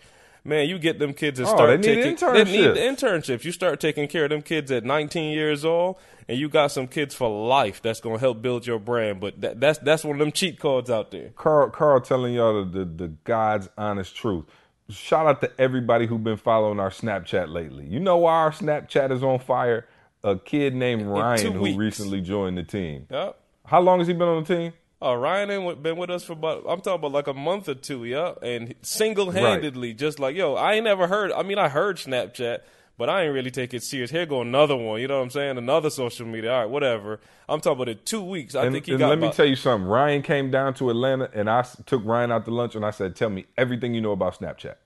[0.46, 2.44] Man, you get them kids and oh, start they taking need internships.
[2.44, 3.44] they need the internships.
[3.44, 5.96] You start taking care of them kids at 19 years old,
[6.28, 9.20] and you got some kids for life that's gonna help build your brand.
[9.20, 11.30] But that, that's that's one of them cheat codes out there.
[11.30, 14.44] Carl, Carl telling y'all the, the, the God's honest truth.
[14.90, 17.86] Shout out to everybody who's been following our Snapchat lately.
[17.86, 19.88] You know why our Snapchat is on fire?
[20.24, 21.76] A kid named Ryan who weeks.
[21.76, 23.06] recently joined the team.
[23.10, 23.38] Yep.
[23.66, 24.72] How long has he been on the team?
[25.00, 27.74] Oh, Ryan ain't been with us for about I'm talking about like a month or
[27.74, 29.98] two, yeah, and single handedly, right.
[29.98, 31.30] just like yo, I ain't never heard.
[31.30, 32.60] I mean, I heard Snapchat,
[32.96, 34.10] but I ain't really take it serious.
[34.10, 35.00] Here go another one.
[35.02, 35.58] You know what I'm saying?
[35.58, 36.52] Another social media.
[36.52, 37.20] All right, whatever.
[37.50, 38.54] I'm talking about in two weeks.
[38.54, 39.10] I and, think he and got.
[39.10, 39.86] Let me tell you something.
[39.86, 43.14] Ryan came down to Atlanta, and I took Ryan out to lunch, and I said,
[43.14, 44.76] "Tell me everything you know about Snapchat."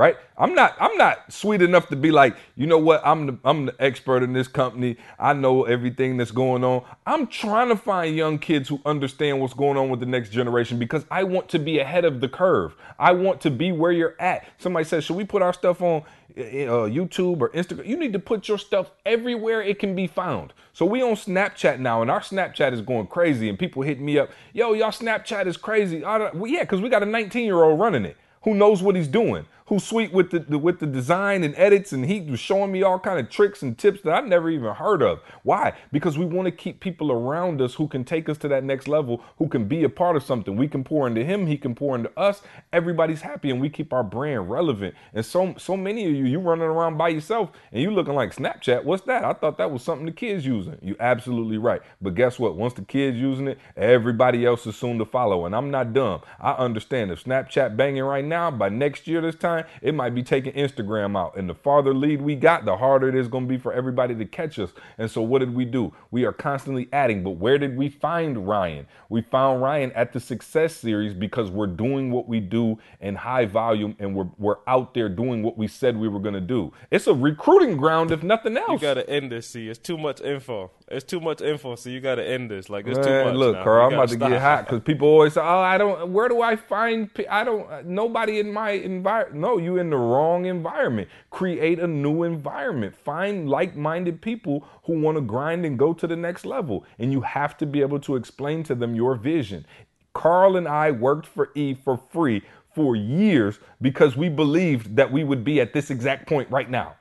[0.00, 0.16] Right?
[0.38, 3.02] I'm not I'm not sweet enough to be like, you know what?
[3.04, 4.96] I'm the I'm the expert in this company.
[5.18, 6.84] I know everything that's going on.
[7.06, 10.78] I'm trying to find young kids who understand what's going on with the next generation
[10.78, 12.74] because I want to be ahead of the curve.
[12.98, 14.46] I want to be where you're at.
[14.56, 16.02] Somebody says, "Should we put our stuff on
[16.34, 20.54] uh, YouTube or Instagram?" You need to put your stuff everywhere it can be found.
[20.72, 24.18] So we on Snapchat now, and our Snapchat is going crazy, and people hit me
[24.18, 27.78] up, "Yo, y'all Snapchat is crazy." Well, yeah, because we got a 19 year old
[27.78, 31.44] running it who knows what he's doing who's sweet with the, the, with the design
[31.44, 34.20] and edits and he was showing me all kind of tricks and tips that I
[34.20, 35.20] never even heard of.
[35.44, 35.74] Why?
[35.92, 38.88] Because we want to keep people around us who can take us to that next
[38.88, 40.56] level, who can be a part of something.
[40.56, 42.42] We can pour into him, he can pour into us.
[42.72, 44.96] Everybody's happy and we keep our brand relevant.
[45.14, 48.34] And so so many of you, you running around by yourself and you looking like
[48.34, 48.82] Snapchat.
[48.82, 49.24] What's that?
[49.24, 50.78] I thought that was something the kids using.
[50.82, 51.80] You absolutely right.
[52.02, 52.56] But guess what?
[52.56, 55.46] Once the kids using it, everybody else is soon to follow.
[55.46, 56.22] And I'm not dumb.
[56.40, 60.22] I understand if Snapchat banging right now, by next year this time, it might be
[60.22, 61.36] taking Instagram out.
[61.36, 64.14] And the farther lead we got, the harder it is going to be for everybody
[64.14, 64.70] to catch us.
[64.98, 65.92] And so what did we do?
[66.10, 67.22] We are constantly adding.
[67.22, 68.86] But where did we find Ryan?
[69.08, 73.46] We found Ryan at the Success Series because we're doing what we do in high
[73.46, 76.72] volume and we're, we're out there doing what we said we were going to do.
[76.90, 78.70] It's a recruiting ground, if nothing else.
[78.70, 79.68] You got to end this, see.
[79.68, 80.70] It's too much info.
[80.88, 82.68] It's too much info, so you got to end this.
[82.68, 83.34] Like, it's Man, too much.
[83.36, 83.64] Look, now.
[83.64, 86.42] Carl, I'm about to get hot because people always say, oh, I don't, where do
[86.42, 89.40] I find, pe- I don't, uh, nobody in my environment.
[89.40, 91.08] No, No, you in the wrong environment.
[91.30, 92.94] Create a new environment.
[92.94, 96.84] Find like-minded people who want to grind and go to the next level.
[97.00, 99.66] And you have to be able to explain to them your vision.
[100.14, 102.42] Carl and I worked for E for free
[102.76, 106.94] for years because we believed that we would be at this exact point right now.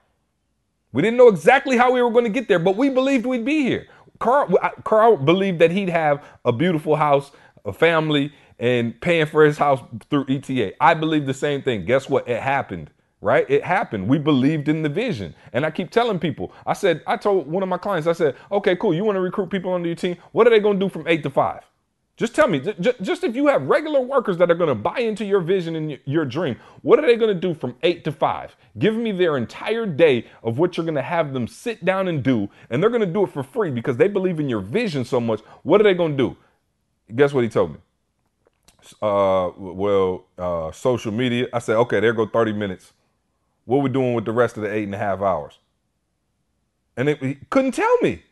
[0.92, 3.46] We didn't know exactly how we were going to get there, but we believed we'd
[3.46, 3.86] be here.
[4.18, 7.30] Carl, Carl believed that he'd have a beautiful house,
[7.64, 10.74] a family, and paying for his house through ETA.
[10.84, 11.86] I believe the same thing.
[11.86, 12.28] Guess what?
[12.28, 12.92] It happened,
[13.22, 13.50] right?
[13.50, 14.08] It happened.
[14.10, 15.34] We believed in the vision.
[15.54, 18.36] And I keep telling people, I said, I told one of my clients, I said,
[18.52, 18.94] okay, cool.
[18.94, 20.18] You want to recruit people onto your team?
[20.34, 21.64] What are they going to do from eight to five?
[22.18, 25.24] Just tell me, just if you have regular workers that are going to buy into
[25.24, 28.58] your vision and your dream, what are they going to do from eight to five?
[28.78, 32.22] Give me their entire day of what you're going to have them sit down and
[32.22, 35.06] do, and they're going to do it for free because they believe in your vision
[35.06, 35.40] so much.
[35.64, 36.38] What are they going to do?
[37.16, 37.78] Guess what he told me?
[39.02, 41.48] Uh, well, uh, social media.
[41.54, 42.94] I said, okay, there go 30 minutes.
[43.66, 45.60] What we doing with the rest of the eight and a half hours?
[46.98, 48.24] And it, couldn't tell me.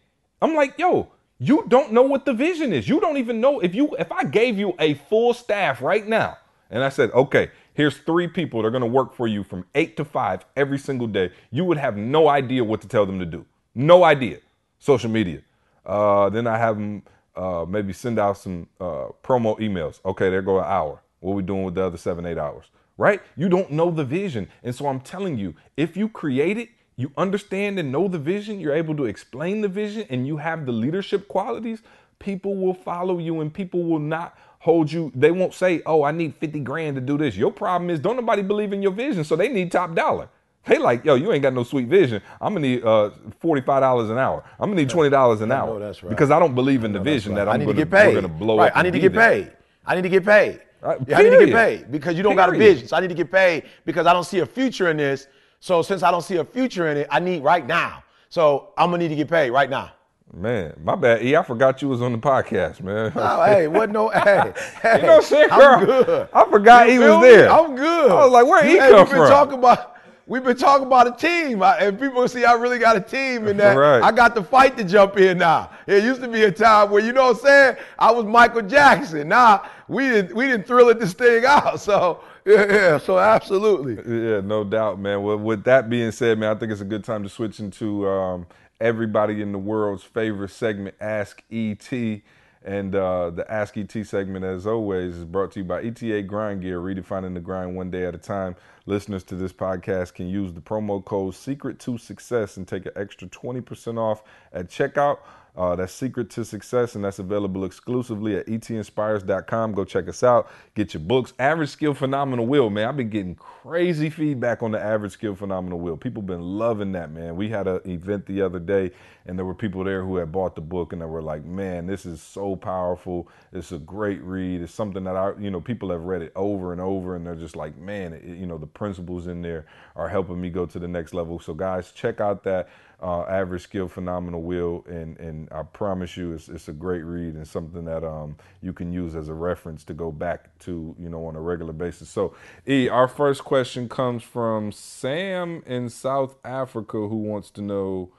[0.42, 2.90] I'm like, yo, you don't know what the vision is.
[2.90, 6.38] You don't even know if you if I gave you a full staff right now
[6.70, 9.98] and I said, "Okay, here's three people that are to work for you from 8
[9.98, 13.26] to 5 every single day." You would have no idea what to tell them to
[13.26, 13.46] do.
[13.76, 14.40] No idea.
[14.80, 15.42] Social media.
[15.86, 17.04] Uh, then I have them
[17.38, 20.00] uh, maybe send out some uh, promo emails.
[20.06, 21.02] Okay, there go an hour.
[21.20, 22.66] What we doing with the other seven, eight hours?
[22.98, 23.22] Right?
[23.36, 24.50] You don't know the vision.
[24.64, 28.60] And so I'm telling you, if you create it, you understand and know the vision,
[28.60, 31.84] you're able to explain the vision, and you have the leadership qualities,
[32.20, 35.12] people will follow you and people will not hold you.
[35.16, 37.36] They won't say, Oh, I need 50 grand to do this.
[37.36, 40.30] Your problem is don't nobody believe in your vision, so they need top dollar.
[40.68, 42.22] They like, yo, you ain't got no sweet vision.
[42.42, 44.44] I'm gonna need uh, forty-five dollars an hour.
[44.60, 45.80] I'm gonna need twenty dollars an hour.
[45.80, 46.10] that's right.
[46.10, 47.46] Because I don't believe in the vision right.
[47.46, 48.08] that I'm I need gonna, to get paid.
[48.16, 48.72] we're gonna blow right.
[48.72, 48.78] up.
[48.78, 49.44] I need to get there.
[49.46, 49.52] paid.
[49.86, 50.62] I need to get paid.
[50.82, 52.74] Right, Yeah, I need to get paid because you don't got a Period.
[52.76, 52.88] vision.
[52.88, 55.28] So I need to get paid because I don't see a future in this.
[55.60, 58.04] So since I don't see a future in it, I need right now.
[58.30, 59.92] So I'm gonna need to get paid right now.
[60.34, 61.24] Man, my bad.
[61.24, 63.14] E, I forgot you was on the podcast, man.
[63.16, 64.52] Oh, hey, what no, hey,
[64.82, 66.04] hey, You know what I'm saying, I'm girl?
[66.04, 66.30] good.
[66.34, 67.28] I forgot You he was me?
[67.30, 67.50] there.
[67.52, 68.12] I'm good.
[68.12, 69.30] I was like, where he hey, come we've been from?
[69.30, 69.96] Talking about,
[70.28, 73.48] we've been talking about a team, I- and people see I really got a team,
[73.48, 74.04] and that Right.
[74.04, 75.72] I got the fight to jump in now.
[75.88, 77.76] It used to be a time where you know what I'm saying.
[77.98, 79.28] I was Michael Jackson.
[79.30, 81.80] Now we didn't we didn't thrill at this thing out.
[81.88, 82.98] So yeah, yeah.
[82.98, 83.96] So absolutely.
[83.96, 85.24] Yeah, no doubt, man.
[85.24, 88.08] Well, with that being said, man, I think it's a good time to switch into
[88.08, 88.46] um,
[88.80, 92.22] everybody in the world's favorite segment, Ask ET.
[92.68, 96.62] And uh, the Ask ET segment, as always, is brought to you by ETA Grind
[96.62, 98.58] Gear, redefining the grind one day at a time.
[98.86, 102.92] Listeners to this podcast can use the promo code Secret to Success and take an
[102.98, 105.20] extra 20% off at checkout.
[105.58, 109.74] Uh, that's Secret to Success, and that's available exclusively at etinspires.com.
[109.74, 110.52] Go check us out.
[110.76, 111.34] Get your books.
[111.40, 112.88] Average Skill Phenomenal Will, man.
[112.88, 115.98] I've been getting crazy feedback on the Average Skill Phenomenal Will.
[115.98, 117.36] People been loving that, man.
[117.36, 118.92] We had an event the other day,
[119.26, 121.88] and there were people there who had bought the book, and they were like, "Man,
[121.88, 123.28] this is so powerful.
[123.52, 124.62] It's a great read.
[124.62, 127.36] It's something that I, you know, people have read it over and over, and they're
[127.36, 130.80] just like, man, it, you know, the principles in there are helping me go to
[130.80, 131.40] the next level.
[131.40, 132.70] So, guys, check out that
[133.02, 137.36] uh, average skill phenomenal will and and i promise you it's, it's a great read
[137.36, 141.08] and something that um, you can use as a reference to go back to you
[141.10, 142.10] know on a regular basis.
[142.10, 142.36] So
[142.68, 148.12] e our first question comes from sam in south africa who wants to know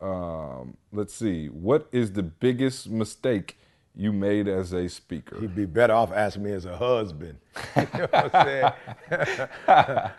[0.00, 3.58] um, let's see what is the biggest mistake
[4.00, 7.36] you made as a speaker He'd be better off asking me as a husband.
[7.76, 8.72] you know what I'm saying?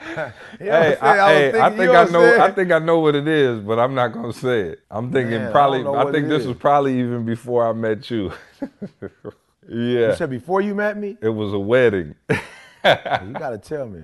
[0.60, 1.00] You know what Hey, I'm saying?
[1.02, 2.42] I, hey, I think you I know.
[2.44, 4.80] I think I know what it is, but I'm not gonna say it.
[4.92, 5.84] I'm thinking Man, probably.
[5.84, 6.48] don't I, think this is.
[6.48, 8.34] was probably even before I met you.
[9.70, 11.18] yeah, You said before you met me?
[11.22, 12.16] it was a wedding.
[12.30, 14.04] You gotta tell me.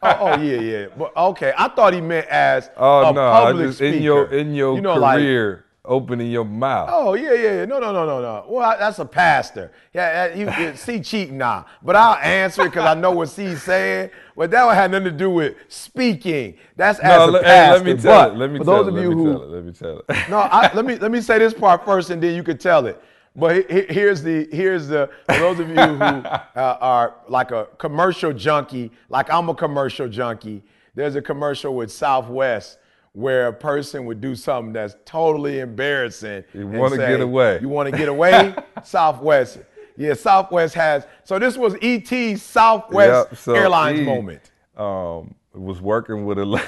[0.00, 0.86] Oh, oh yeah, yeah.
[0.96, 3.96] But okay, I thought he meant as oh a no, public just speaker.
[3.96, 6.88] in your in your you know, like- career, opening your mouth.
[6.92, 7.64] Oh yeah, yeah, yeah.
[7.64, 8.44] No, no, no, no, no.
[8.48, 9.72] Well, I- that's a pastor.
[9.92, 11.66] Yeah, you, you see cheating now.
[11.82, 14.10] But I'll answer it because I know what C's saying.
[14.36, 16.56] But that one had nothing to do with speaking.
[16.76, 17.84] That's as no, a let, hey, pastor.
[17.84, 18.38] let me tell but it.
[18.38, 18.88] Let me for tell those it.
[18.90, 19.48] of Let you me who tell it.
[19.48, 20.30] Let me tell it.
[20.30, 22.86] no, I, let me let me say this part first, and then you can tell
[22.86, 23.02] it.
[23.34, 27.50] But he- he- here's the here's the for those of you who uh, are like
[27.50, 30.62] a commercial junkie, like I'm a commercial junkie.
[30.94, 32.78] There's a commercial with Southwest
[33.12, 36.44] where a person would do something that's totally embarrassing.
[36.54, 37.58] You wanna get away.
[37.60, 38.54] You want to get away?
[38.84, 39.58] Southwest.
[39.96, 41.06] Yeah, Southwest has.
[41.24, 44.50] So this was ET Southwest Yep, so Airlines E, moment.
[44.76, 46.62] Um, was working with a la-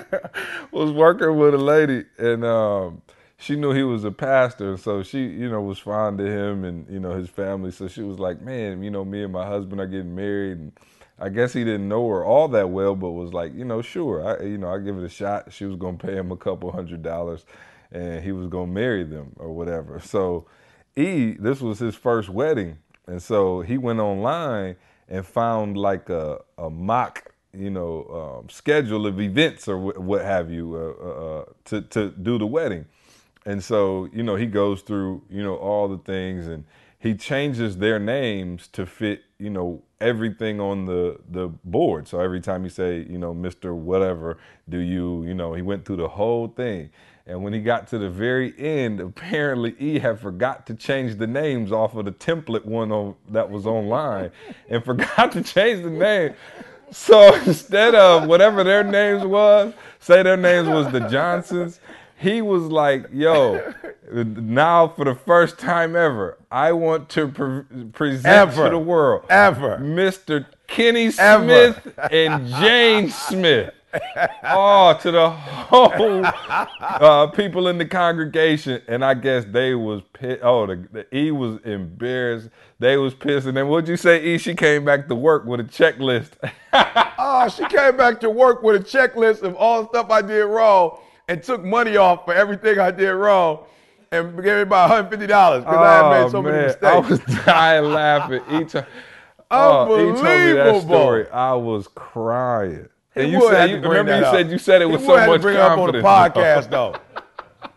[0.72, 3.02] was working with a lady, and um,
[3.36, 6.64] she knew he was a pastor, and so she, you know, was fond of him
[6.64, 7.70] and you know his family.
[7.70, 10.72] So she was like, "Man, you know, me and my husband are getting married, and
[11.22, 14.26] I guess he didn't know her all that well, but was like, you know, sure,
[14.26, 15.52] I, you know, I give it a shot.
[15.52, 17.46] She was gonna pay him a couple hundred dollars,
[17.92, 20.00] and he was gonna marry them or whatever.
[20.00, 20.46] So,
[20.96, 24.74] E, this was his first wedding, and so he went online
[25.08, 30.24] and found like a, a mock, you know, um, schedule of events or wh- what
[30.24, 32.84] have you uh, uh, uh to to do the wedding,
[33.46, 36.64] and so you know he goes through you know all the things and
[37.02, 42.06] he changes their names to fit, you know, everything on the the board.
[42.06, 43.74] So every time you say, you know, Mr.
[43.74, 44.38] Whatever,
[44.68, 46.90] do you, you know, he went through the whole thing.
[47.26, 51.26] And when he got to the very end, apparently E had forgot to change the
[51.26, 54.30] names off of the template one on, that was online
[54.68, 56.34] and forgot to change the name.
[56.92, 61.80] So instead of whatever their names was, say their names was the Johnsons,
[62.22, 63.74] he was like, yo,
[64.12, 69.24] now for the first time ever, I want to pre- present ever, to the world
[69.28, 70.46] ever Mr.
[70.68, 72.14] Kenny Smith ever.
[72.14, 73.74] and Jane Smith.
[74.44, 76.22] oh, to the whole
[76.80, 80.40] uh, people in the congregation, and I guess they was pissed.
[80.42, 82.48] Oh, the, the E was embarrassed.
[82.78, 84.24] They was pissed, and then what'd you say?
[84.24, 86.30] E, she came back to work with a checklist.
[87.18, 90.44] oh, she came back to work with a checklist of all the stuff I did
[90.44, 90.98] wrong
[91.32, 93.64] and took money off for everything I did wrong
[94.10, 96.52] and gave me about $150 because oh, I had made so man.
[96.52, 96.84] many mistakes.
[96.84, 98.86] I was dying laughing each time.
[99.54, 101.28] Oh, he told me that story.
[101.28, 102.88] I was crying.
[103.14, 104.34] And you said, you, remember you up.
[104.34, 106.02] said you said it with he so much bring confidence.
[106.02, 106.96] Up on the podcast though.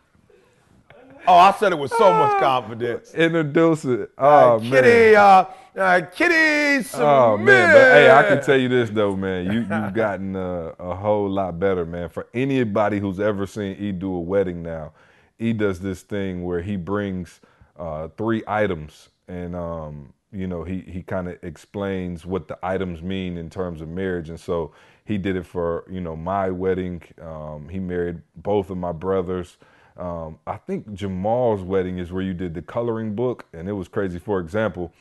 [1.28, 3.14] oh, I said it with so much confidence.
[3.14, 4.10] Introduce it.
[4.18, 4.72] Oh uh, man.
[4.72, 5.44] Kitty, uh,
[5.78, 7.02] uh, Kitty Smith.
[7.02, 9.46] Oh man, but hey, I can tell you this though, man.
[9.52, 12.10] You you've gotten uh, a whole lot better, man.
[12.10, 14.94] For anybody who's ever seen E do a wedding now,
[15.40, 17.42] E does this thing where he brings
[17.78, 23.02] uh, three items, and um, you know he he kind of explains what the items
[23.02, 24.72] mean in terms of marriage, and so
[25.04, 27.02] he did it for you know my wedding.
[27.22, 29.58] Um, he married both of my brothers.
[29.98, 33.88] Um, I think Jamal's wedding is where you did the coloring book, and it was
[33.88, 34.20] crazy.
[34.20, 34.92] For example,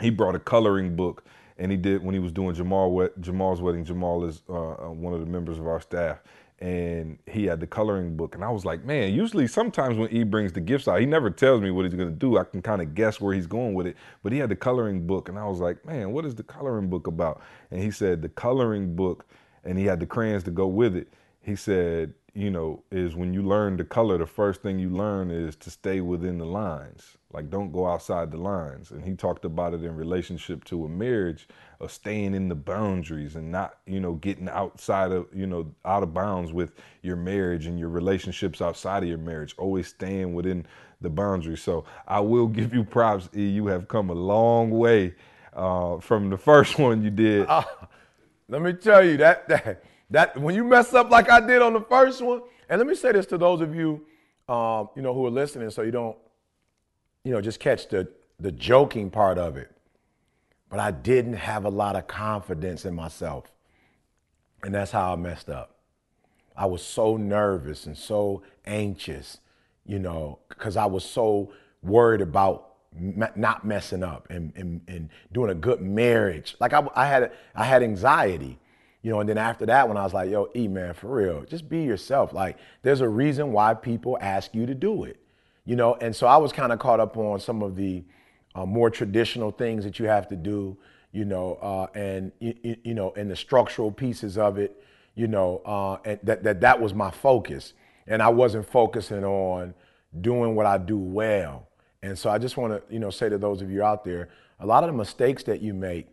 [0.00, 1.24] he brought a coloring book
[1.58, 3.84] and he did when he was doing Jamal Jamal's wedding.
[3.84, 6.22] Jamal is uh, uh, one of the members of our staff,
[6.60, 8.36] and he had the coloring book.
[8.36, 11.30] And I was like, man, usually sometimes when he brings the gifts out, he never
[11.30, 12.38] tells me what he's gonna do.
[12.38, 13.96] I can kind of guess where he's going with it.
[14.22, 16.88] But he had the coloring book, and I was like, man, what is the coloring
[16.88, 17.42] book about?
[17.70, 19.26] And he said the coloring book,
[19.64, 21.08] and he had the crayons to go with it.
[21.42, 25.30] He said, you know, is when you learn the color, the first thing you learn
[25.30, 28.90] is to stay within the lines like, don't go outside the lines.
[28.90, 31.46] And he talked about it in relationship to a marriage
[31.78, 36.02] of staying in the boundaries and not, you know, getting outside of, you know, out
[36.02, 36.72] of bounds with
[37.02, 39.54] your marriage and your relationships outside of your marriage.
[39.58, 40.64] Always staying within
[41.02, 41.62] the boundaries.
[41.62, 43.46] So I will give you props, E.
[43.46, 45.14] You have come a long way
[45.52, 47.46] uh, from the first one you did.
[47.46, 47.62] Uh,
[48.48, 51.72] let me tell you that, that that when you mess up like I did on
[51.74, 54.04] the first one, and let me say this to those of you,
[54.48, 56.16] um, you know, who are listening, so you don't
[57.28, 58.08] you know, just catch the,
[58.40, 59.70] the joking part of it.
[60.70, 63.52] But I didn't have a lot of confidence in myself.
[64.62, 65.76] And that's how I messed up.
[66.56, 69.40] I was so nervous and so anxious,
[69.84, 71.52] you know, because I was so
[71.82, 76.56] worried about not messing up and, and, and doing a good marriage.
[76.58, 78.58] Like I, I, had, I had anxiety,
[79.08, 81.42] you know, and then after that, when I was like, yo, E man, for real,
[81.44, 82.32] just be yourself.
[82.32, 85.18] Like there's a reason why people ask you to do it
[85.68, 88.02] you know, and so I was kind of caught up on some of the
[88.54, 90.78] uh, more traditional things that you have to do,
[91.12, 94.82] you know, uh, and you, you, know, and the structural pieces of it,
[95.14, 97.74] you know, uh, and that, that that was my focus,
[98.06, 99.74] and I wasn't focusing on
[100.22, 101.68] doing what I do well.
[102.02, 104.30] And so I just want to, you know, say to those of you out there,
[104.60, 106.06] a lot of the mistakes that you make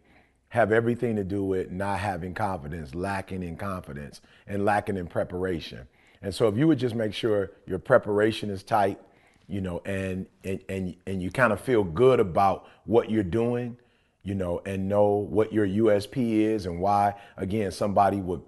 [0.56, 5.86] have everything to do with not having confidence, lacking in confidence, and lacking in preparation.
[6.22, 9.00] And so if you would just make sure your preparation is tight,
[9.48, 13.78] you know, and and and, and you kind of feel good about what you're doing,
[14.24, 18.42] you know, and know what your USP is and why, again, somebody would,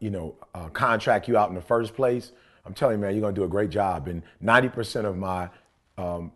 [0.00, 2.32] you know, uh, contract you out in the first place.
[2.66, 4.06] I'm telling you, man, you're gonna do a great job.
[4.06, 5.48] And 90% of my
[5.96, 6.30] um,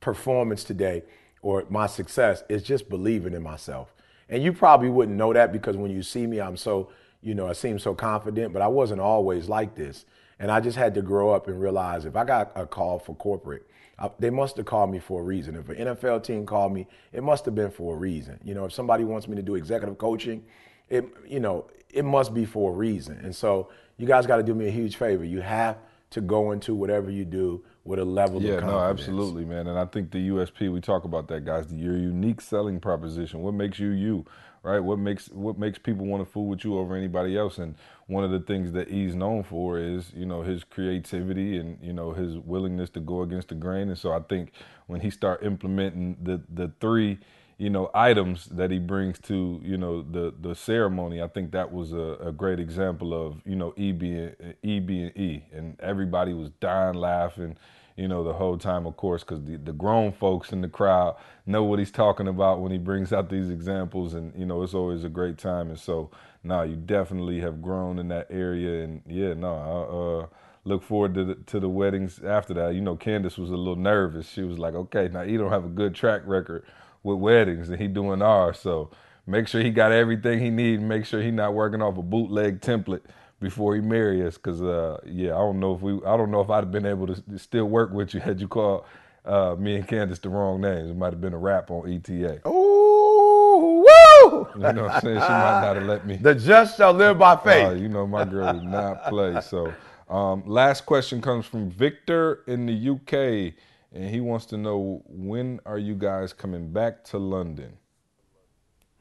[0.00, 1.02] performance today
[1.40, 3.95] or my success is just believing in myself.
[4.28, 6.90] And you probably wouldn't know that because when you see me, I'm so,
[7.22, 10.04] you know, I seem so confident, but I wasn't always like this.
[10.38, 13.14] And I just had to grow up and realize if I got a call for
[13.14, 13.66] corporate,
[13.98, 15.56] I, they must have called me for a reason.
[15.56, 18.38] If an NFL team called me, it must have been for a reason.
[18.44, 20.44] You know, if somebody wants me to do executive coaching,
[20.90, 23.18] it you know, it must be for a reason.
[23.22, 25.24] And so you guys got to do me a huge favor.
[25.24, 25.78] You have
[26.10, 28.82] to go into whatever you do with a level yeah, of confidence.
[28.82, 29.66] no, absolutely, man.
[29.68, 33.40] And I think the USP, we talk about that, guys, your unique selling proposition.
[33.40, 34.26] What makes you you?
[34.66, 34.80] right?
[34.80, 37.58] What makes what makes people want to fool with you over anybody else?
[37.58, 37.76] And
[38.08, 41.92] one of the things that he's known for is, you know, his creativity and you
[41.92, 43.88] know his willingness to go against the grain.
[43.88, 44.50] And so I think
[44.88, 47.20] when he start implementing the the three
[47.58, 51.22] you know items that he brings to you know the the ceremony.
[51.22, 55.12] I think that was a, a great example of you know e being e being
[55.16, 55.42] e.
[55.52, 57.56] And everybody was dying laughing
[57.96, 61.16] you know the whole time of course because the, the grown folks in the crowd
[61.46, 64.14] know what he's talking about when he brings out these examples.
[64.14, 65.70] And you know it's always a great time.
[65.70, 66.10] And so
[66.44, 68.84] now you definitely have grown in that area.
[68.84, 70.26] And yeah no i uh,
[70.64, 72.74] look forward to the, to the weddings after that.
[72.74, 74.28] You know candace was a little nervous.
[74.28, 76.64] She was like okay now you don't have a good track record
[77.06, 78.58] with weddings and he doing ours.
[78.58, 78.90] So
[79.26, 80.82] make sure he got everything he needs.
[80.82, 83.02] Make sure he not working off a bootleg template
[83.40, 84.36] before he marry us.
[84.36, 86.86] Cause uh, yeah, I don't know if we, I don't know if I'd have been
[86.86, 88.84] able to still work with you had you called
[89.24, 90.90] uh, me and Candace the wrong names.
[90.90, 92.46] It might have been a rap on ETA.
[92.46, 94.48] Ooh, woo!
[94.54, 95.14] You know what I'm saying?
[95.14, 96.16] She might not have let me.
[96.16, 97.66] The just shall live by faith.
[97.66, 99.40] Uh, you know my girl did not play.
[99.40, 99.72] So
[100.08, 103.54] um, last question comes from Victor in the UK
[103.96, 107.78] and he wants to know when are you guys coming back to London?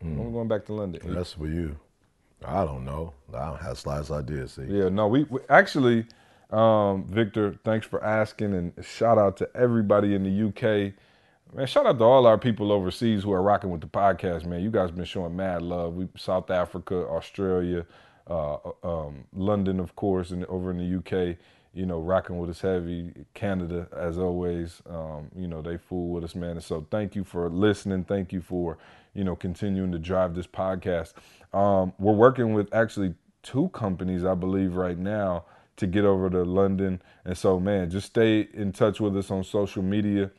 [0.03, 0.17] Mm.
[0.17, 1.01] When we going back to London?
[1.13, 1.77] That's for you.
[2.43, 3.13] I don't know.
[3.33, 4.53] I don't have slides ideas.
[4.53, 4.63] See.
[4.63, 6.05] Yeah, no, we, we actually,
[6.51, 10.93] um, Victor, thanks for asking, and shout out to everybody in the UK.
[11.53, 14.61] Man, shout out to all our people overseas who are rocking with the podcast, man.
[14.61, 15.95] You guys been showing mad love.
[15.95, 17.85] We South Africa, Australia,
[18.27, 20.97] uh, um, London, of course, and over in the
[21.31, 21.37] UK
[21.75, 23.13] you know, rocking with us heavy.
[23.33, 26.51] Canada, as always, um, you know, they fool with us, man.
[26.51, 28.05] And so thank you for listening.
[28.05, 28.77] Thank you for,
[29.13, 31.13] you know, continuing to drive this podcast.
[31.53, 35.43] Um, we're working with actually two companies, I believe, right now
[35.75, 37.01] to get over to London.
[37.25, 40.31] And so, man, just stay in touch with us on social media.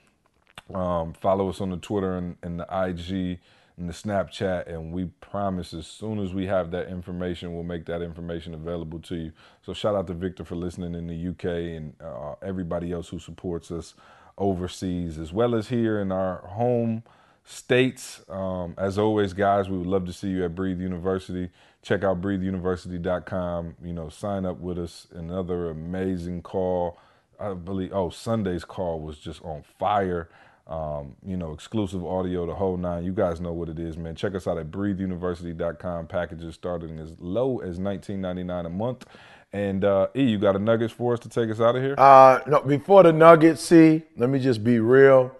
[0.74, 3.38] Um, follow us on the Twitter and, and the IG
[3.78, 7.84] and the Snapchat, and we promise as soon as we have that information, we'll make
[7.86, 9.32] that information available to you.
[9.62, 13.18] So shout out to Victor for listening in the UK and uh, everybody else who
[13.18, 13.94] supports us
[14.38, 17.02] overseas, as well as here in our home
[17.44, 18.22] states.
[18.30, 21.50] Um, as always, guys, we would love to see you at Breathe University.
[21.82, 23.76] Check out breatheuniversity.com.
[23.84, 25.06] You know, sign up with us.
[25.14, 26.98] Another amazing call.
[27.38, 30.30] I believe, oh, Sunday's call was just on fire
[30.66, 33.04] um, you know, exclusive audio, the whole nine.
[33.04, 34.14] You guys know what it is, man.
[34.16, 36.08] Check us out at breatheuniversity.com.
[36.08, 39.06] Packages starting as low as $19.99 a month.
[39.52, 41.94] And uh, E, you got a nuggets for us to take us out of here?
[41.96, 45.34] Uh, no, before the nuggets, see, let me just be real.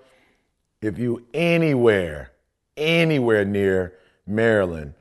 [0.81, 2.31] If you anywhere,
[2.77, 3.95] anywhere near
[4.27, 4.95] Maryland,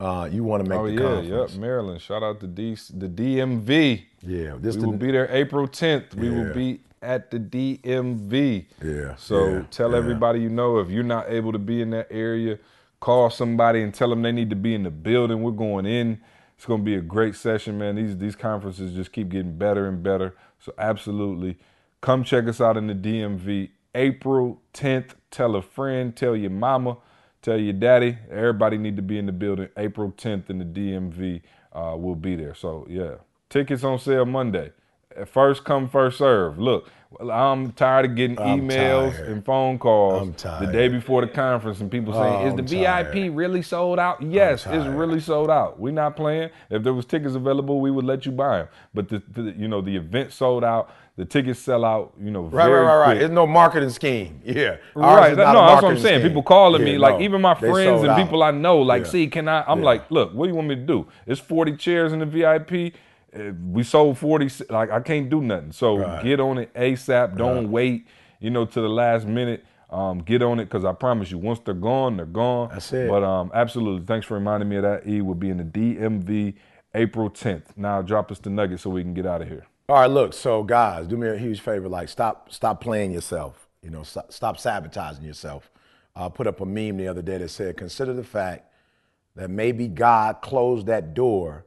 [0.00, 1.52] uh, you want to make oh, the yeah, conference.
[1.52, 2.00] yep, Maryland.
[2.00, 4.04] Shout out to D- the DMV.
[4.22, 6.14] Yeah, this we the, will be there April 10th.
[6.14, 6.34] We Yeah.
[6.34, 8.66] will be at the DMV.
[8.82, 9.98] Yeah, So yeah, tell yeah.
[9.98, 12.58] everybody you know if you're not able to be in that area,
[13.00, 15.42] call somebody and tell them they need to be in the building.
[15.42, 16.20] We're going in.
[16.56, 17.96] It's going to be a great session, man.
[17.96, 20.34] These these conferences just keep getting better and better.
[20.58, 21.58] So absolutely,
[22.00, 25.12] come check us out in the DMV April 10th.
[25.30, 26.96] Tell a friend, tell your mama,
[27.42, 28.18] tell your daddy.
[28.30, 31.42] Everybody need to be in the building April 10th in the DMV.
[31.72, 32.54] Uh, we'll be there.
[32.54, 33.16] So yeah,
[33.50, 34.72] tickets on sale Monday.
[35.24, 36.58] First come, first serve.
[36.58, 36.90] Look,
[37.30, 39.28] I'm tired of getting I'm emails tired.
[39.28, 42.66] and phone calls the day before the conference and people saying, Oh, "Is the I'm
[43.04, 43.32] VIP tired.
[43.34, 45.78] really sold out?" Yes, it's really sold out.
[45.80, 46.50] We're not playing.
[46.68, 48.68] If there was tickets available, we would let you buy them.
[48.92, 50.90] But the, the you know the event sold out.
[51.16, 52.12] The tickets sell out.
[52.22, 53.16] You know, Right, very right, right, right.
[53.16, 54.42] It's no marketing scheme.
[54.44, 54.72] Yeah.
[54.72, 56.18] Ours Right, that- no, that's what I'm saying.
[56.20, 56.28] scheme.
[56.28, 58.18] People calling Yeah, me, like no, even my friends and out.
[58.18, 59.08] people I know, like, Yeah.
[59.10, 59.64] see, can I?
[59.66, 59.84] I'm Yeah.
[59.86, 61.06] like, look, what do you want me to do?
[61.26, 62.92] It's 40 chairs in the VIP.
[63.38, 64.50] Uh, We sold 40.
[64.70, 65.72] Like, I can't do nothing.
[65.72, 66.22] So Right.
[66.22, 67.36] get on it ASAP.
[67.36, 68.06] Don't wait,
[68.40, 69.64] you know, to the last minute.
[69.88, 72.70] Um, get on it because I promise you, once they're gone, they're gone.
[72.72, 73.08] That's it.
[73.08, 75.06] But um, absolutely, thanks for reminding me of that.
[75.06, 76.54] E will be in the DMV
[76.94, 77.76] April 10th.
[77.76, 79.64] Now drop us the nugget so we can get out of here.
[79.88, 80.32] All right, look.
[80.32, 81.88] So, guys, do me a huge favor.
[81.88, 83.68] Like, stop, stop playing yourself.
[83.80, 85.70] You know, stop, stop sabotaging yourself.
[86.16, 88.64] I put up a meme the other day that said, "Consider the fact
[89.36, 91.64] that maybe God closed that door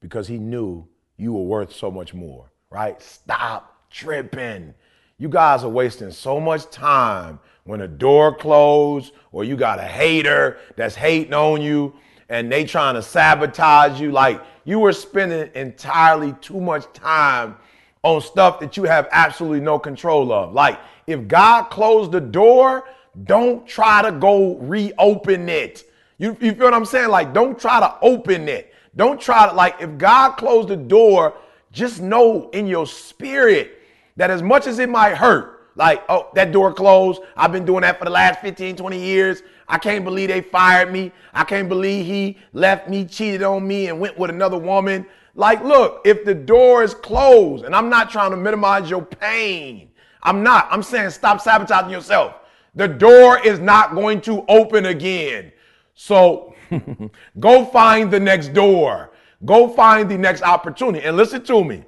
[0.00, 0.86] because He knew
[1.16, 3.00] you were worth so much more." Right?
[3.00, 4.74] Stop tripping.
[5.18, 9.82] You guys are wasting so much time when a door closed, or you got a
[9.82, 11.94] hater that's hating on you
[12.28, 14.12] and they trying to sabotage you.
[14.12, 17.56] Like you were spending entirely too much time
[18.02, 20.52] on stuff that you have absolutely no control of.
[20.52, 22.88] Like if God closed the door,
[23.24, 25.90] don't try to go reopen it.
[26.18, 27.10] You, you feel what I'm saying?
[27.10, 28.72] Like don't try to open it.
[28.96, 31.34] Don't try to like if God closed the door,
[31.72, 33.82] just know in your spirit
[34.16, 37.20] that as much as it might hurt, Like, oh, that door closed.
[37.36, 39.42] I've been doing that for the last 15, 20 years.
[39.68, 41.12] I can't believe they fired me.
[41.34, 45.06] I can't believe he left me, cheated on me, and went with another woman.
[45.34, 49.90] Like, look, if the door is closed, and I'm not trying to minimize your pain,
[50.22, 50.66] I'm not.
[50.70, 52.36] I'm saying stop sabotaging yourself.
[52.74, 55.52] The door is not going to open again.
[55.94, 56.54] So
[57.40, 59.12] go find the next door.
[59.44, 61.04] Go find the next opportunity.
[61.04, 61.84] And listen to me.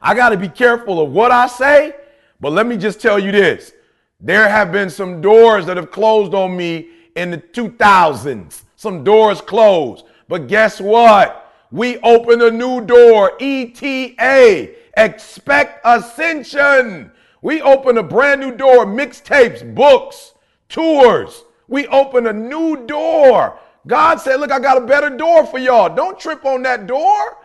[0.00, 1.94] I got to be careful of what I say,
[2.40, 3.72] but let me just tell you this.
[4.20, 8.62] There have been some doors that have closed on me in the 2000s.
[8.76, 10.04] Some doors closed.
[10.28, 11.48] But guess what?
[11.70, 13.32] we open a new door.
[13.40, 14.74] ETA.
[14.96, 17.12] Expect ascension.
[17.42, 18.86] We open a brand new door.
[18.86, 20.34] Mixtapes, books,
[20.68, 21.44] tours.
[21.68, 23.58] We open a new door.
[23.86, 25.94] God said, look, I got a better door for y'all.
[25.94, 27.38] Don't trip on that door.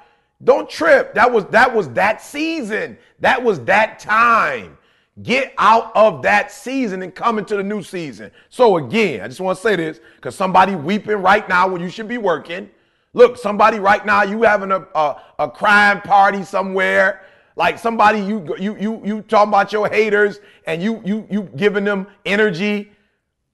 [0.44, 1.14] Don't trip.
[1.14, 2.98] That was that was that season.
[3.20, 4.78] That was that time.
[5.22, 8.32] Get out of that season and come into the new season.
[8.50, 11.90] So again, I just want to say this because somebody weeping right now when you
[11.90, 12.70] should be working.
[13.14, 17.22] Look, somebody right now, you having a, a, a crime party somewhere.
[17.56, 21.84] Like somebody you you you you talking about your haters and you you you giving
[21.84, 22.92] them energy.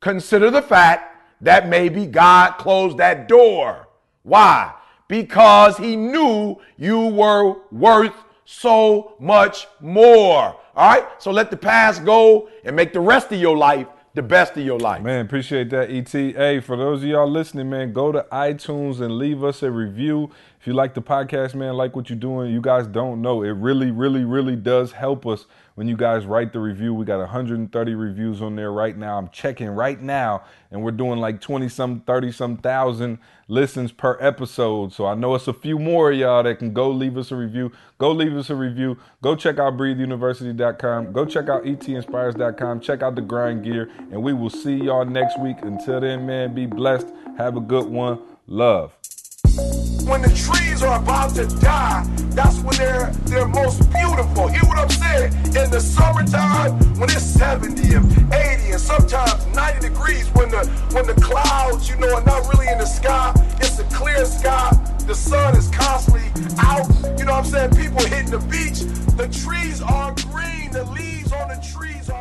[0.02, 3.88] Consider the fact that maybe God closed that door.
[4.24, 4.74] Why?
[5.08, 8.16] Because he knew you were worth
[8.46, 10.56] so much more.
[10.76, 11.06] All right?
[11.18, 14.66] So let the past go and make the rest of your life the best of
[14.66, 15.04] your life.
[15.04, 16.12] Man, appreciate that, ET.
[16.12, 20.32] Hey, for those of y'all listening, man, go to iTunes and leave us a review.
[20.60, 23.44] If you like the podcast, man, like what you're doing, you guys don't know.
[23.44, 25.46] It really, really, really does help us
[25.80, 26.94] when you guys write the review.
[26.94, 29.18] We got 130 reviews on there right now.
[29.18, 34.18] I'm checking right now, and we're doing like 20 some, 30 some thousand listens per
[34.20, 34.92] episode.
[34.92, 37.72] So I know it's a few more y'all that can go leave us a review.
[37.98, 38.98] Go leave us a review.
[39.22, 41.14] Go check out breatheuniversity.com.
[41.14, 42.82] Go check out etinspires.com.
[42.82, 45.60] Check out the grind gear, and we will see y'all next week.
[45.62, 47.08] Until then, man, be blessed.
[47.38, 48.20] Have a good one.
[48.48, 48.99] Love
[50.10, 54.48] when the trees are about to die, that's when they're they're most beautiful.
[54.48, 55.34] Hear what I'm saying?
[55.56, 61.06] In the summertime, when it's 70 and 80 and sometimes 90 degrees, when the when
[61.06, 64.72] the clouds, you know, are not really in the sky, it's a clear sky.
[65.06, 66.30] The sun is constantly
[66.60, 66.88] out.
[67.18, 67.72] You know what I'm saying?
[67.72, 68.80] People hitting the beach.
[69.18, 70.72] The trees are green.
[70.72, 72.19] The leaves on the trees are.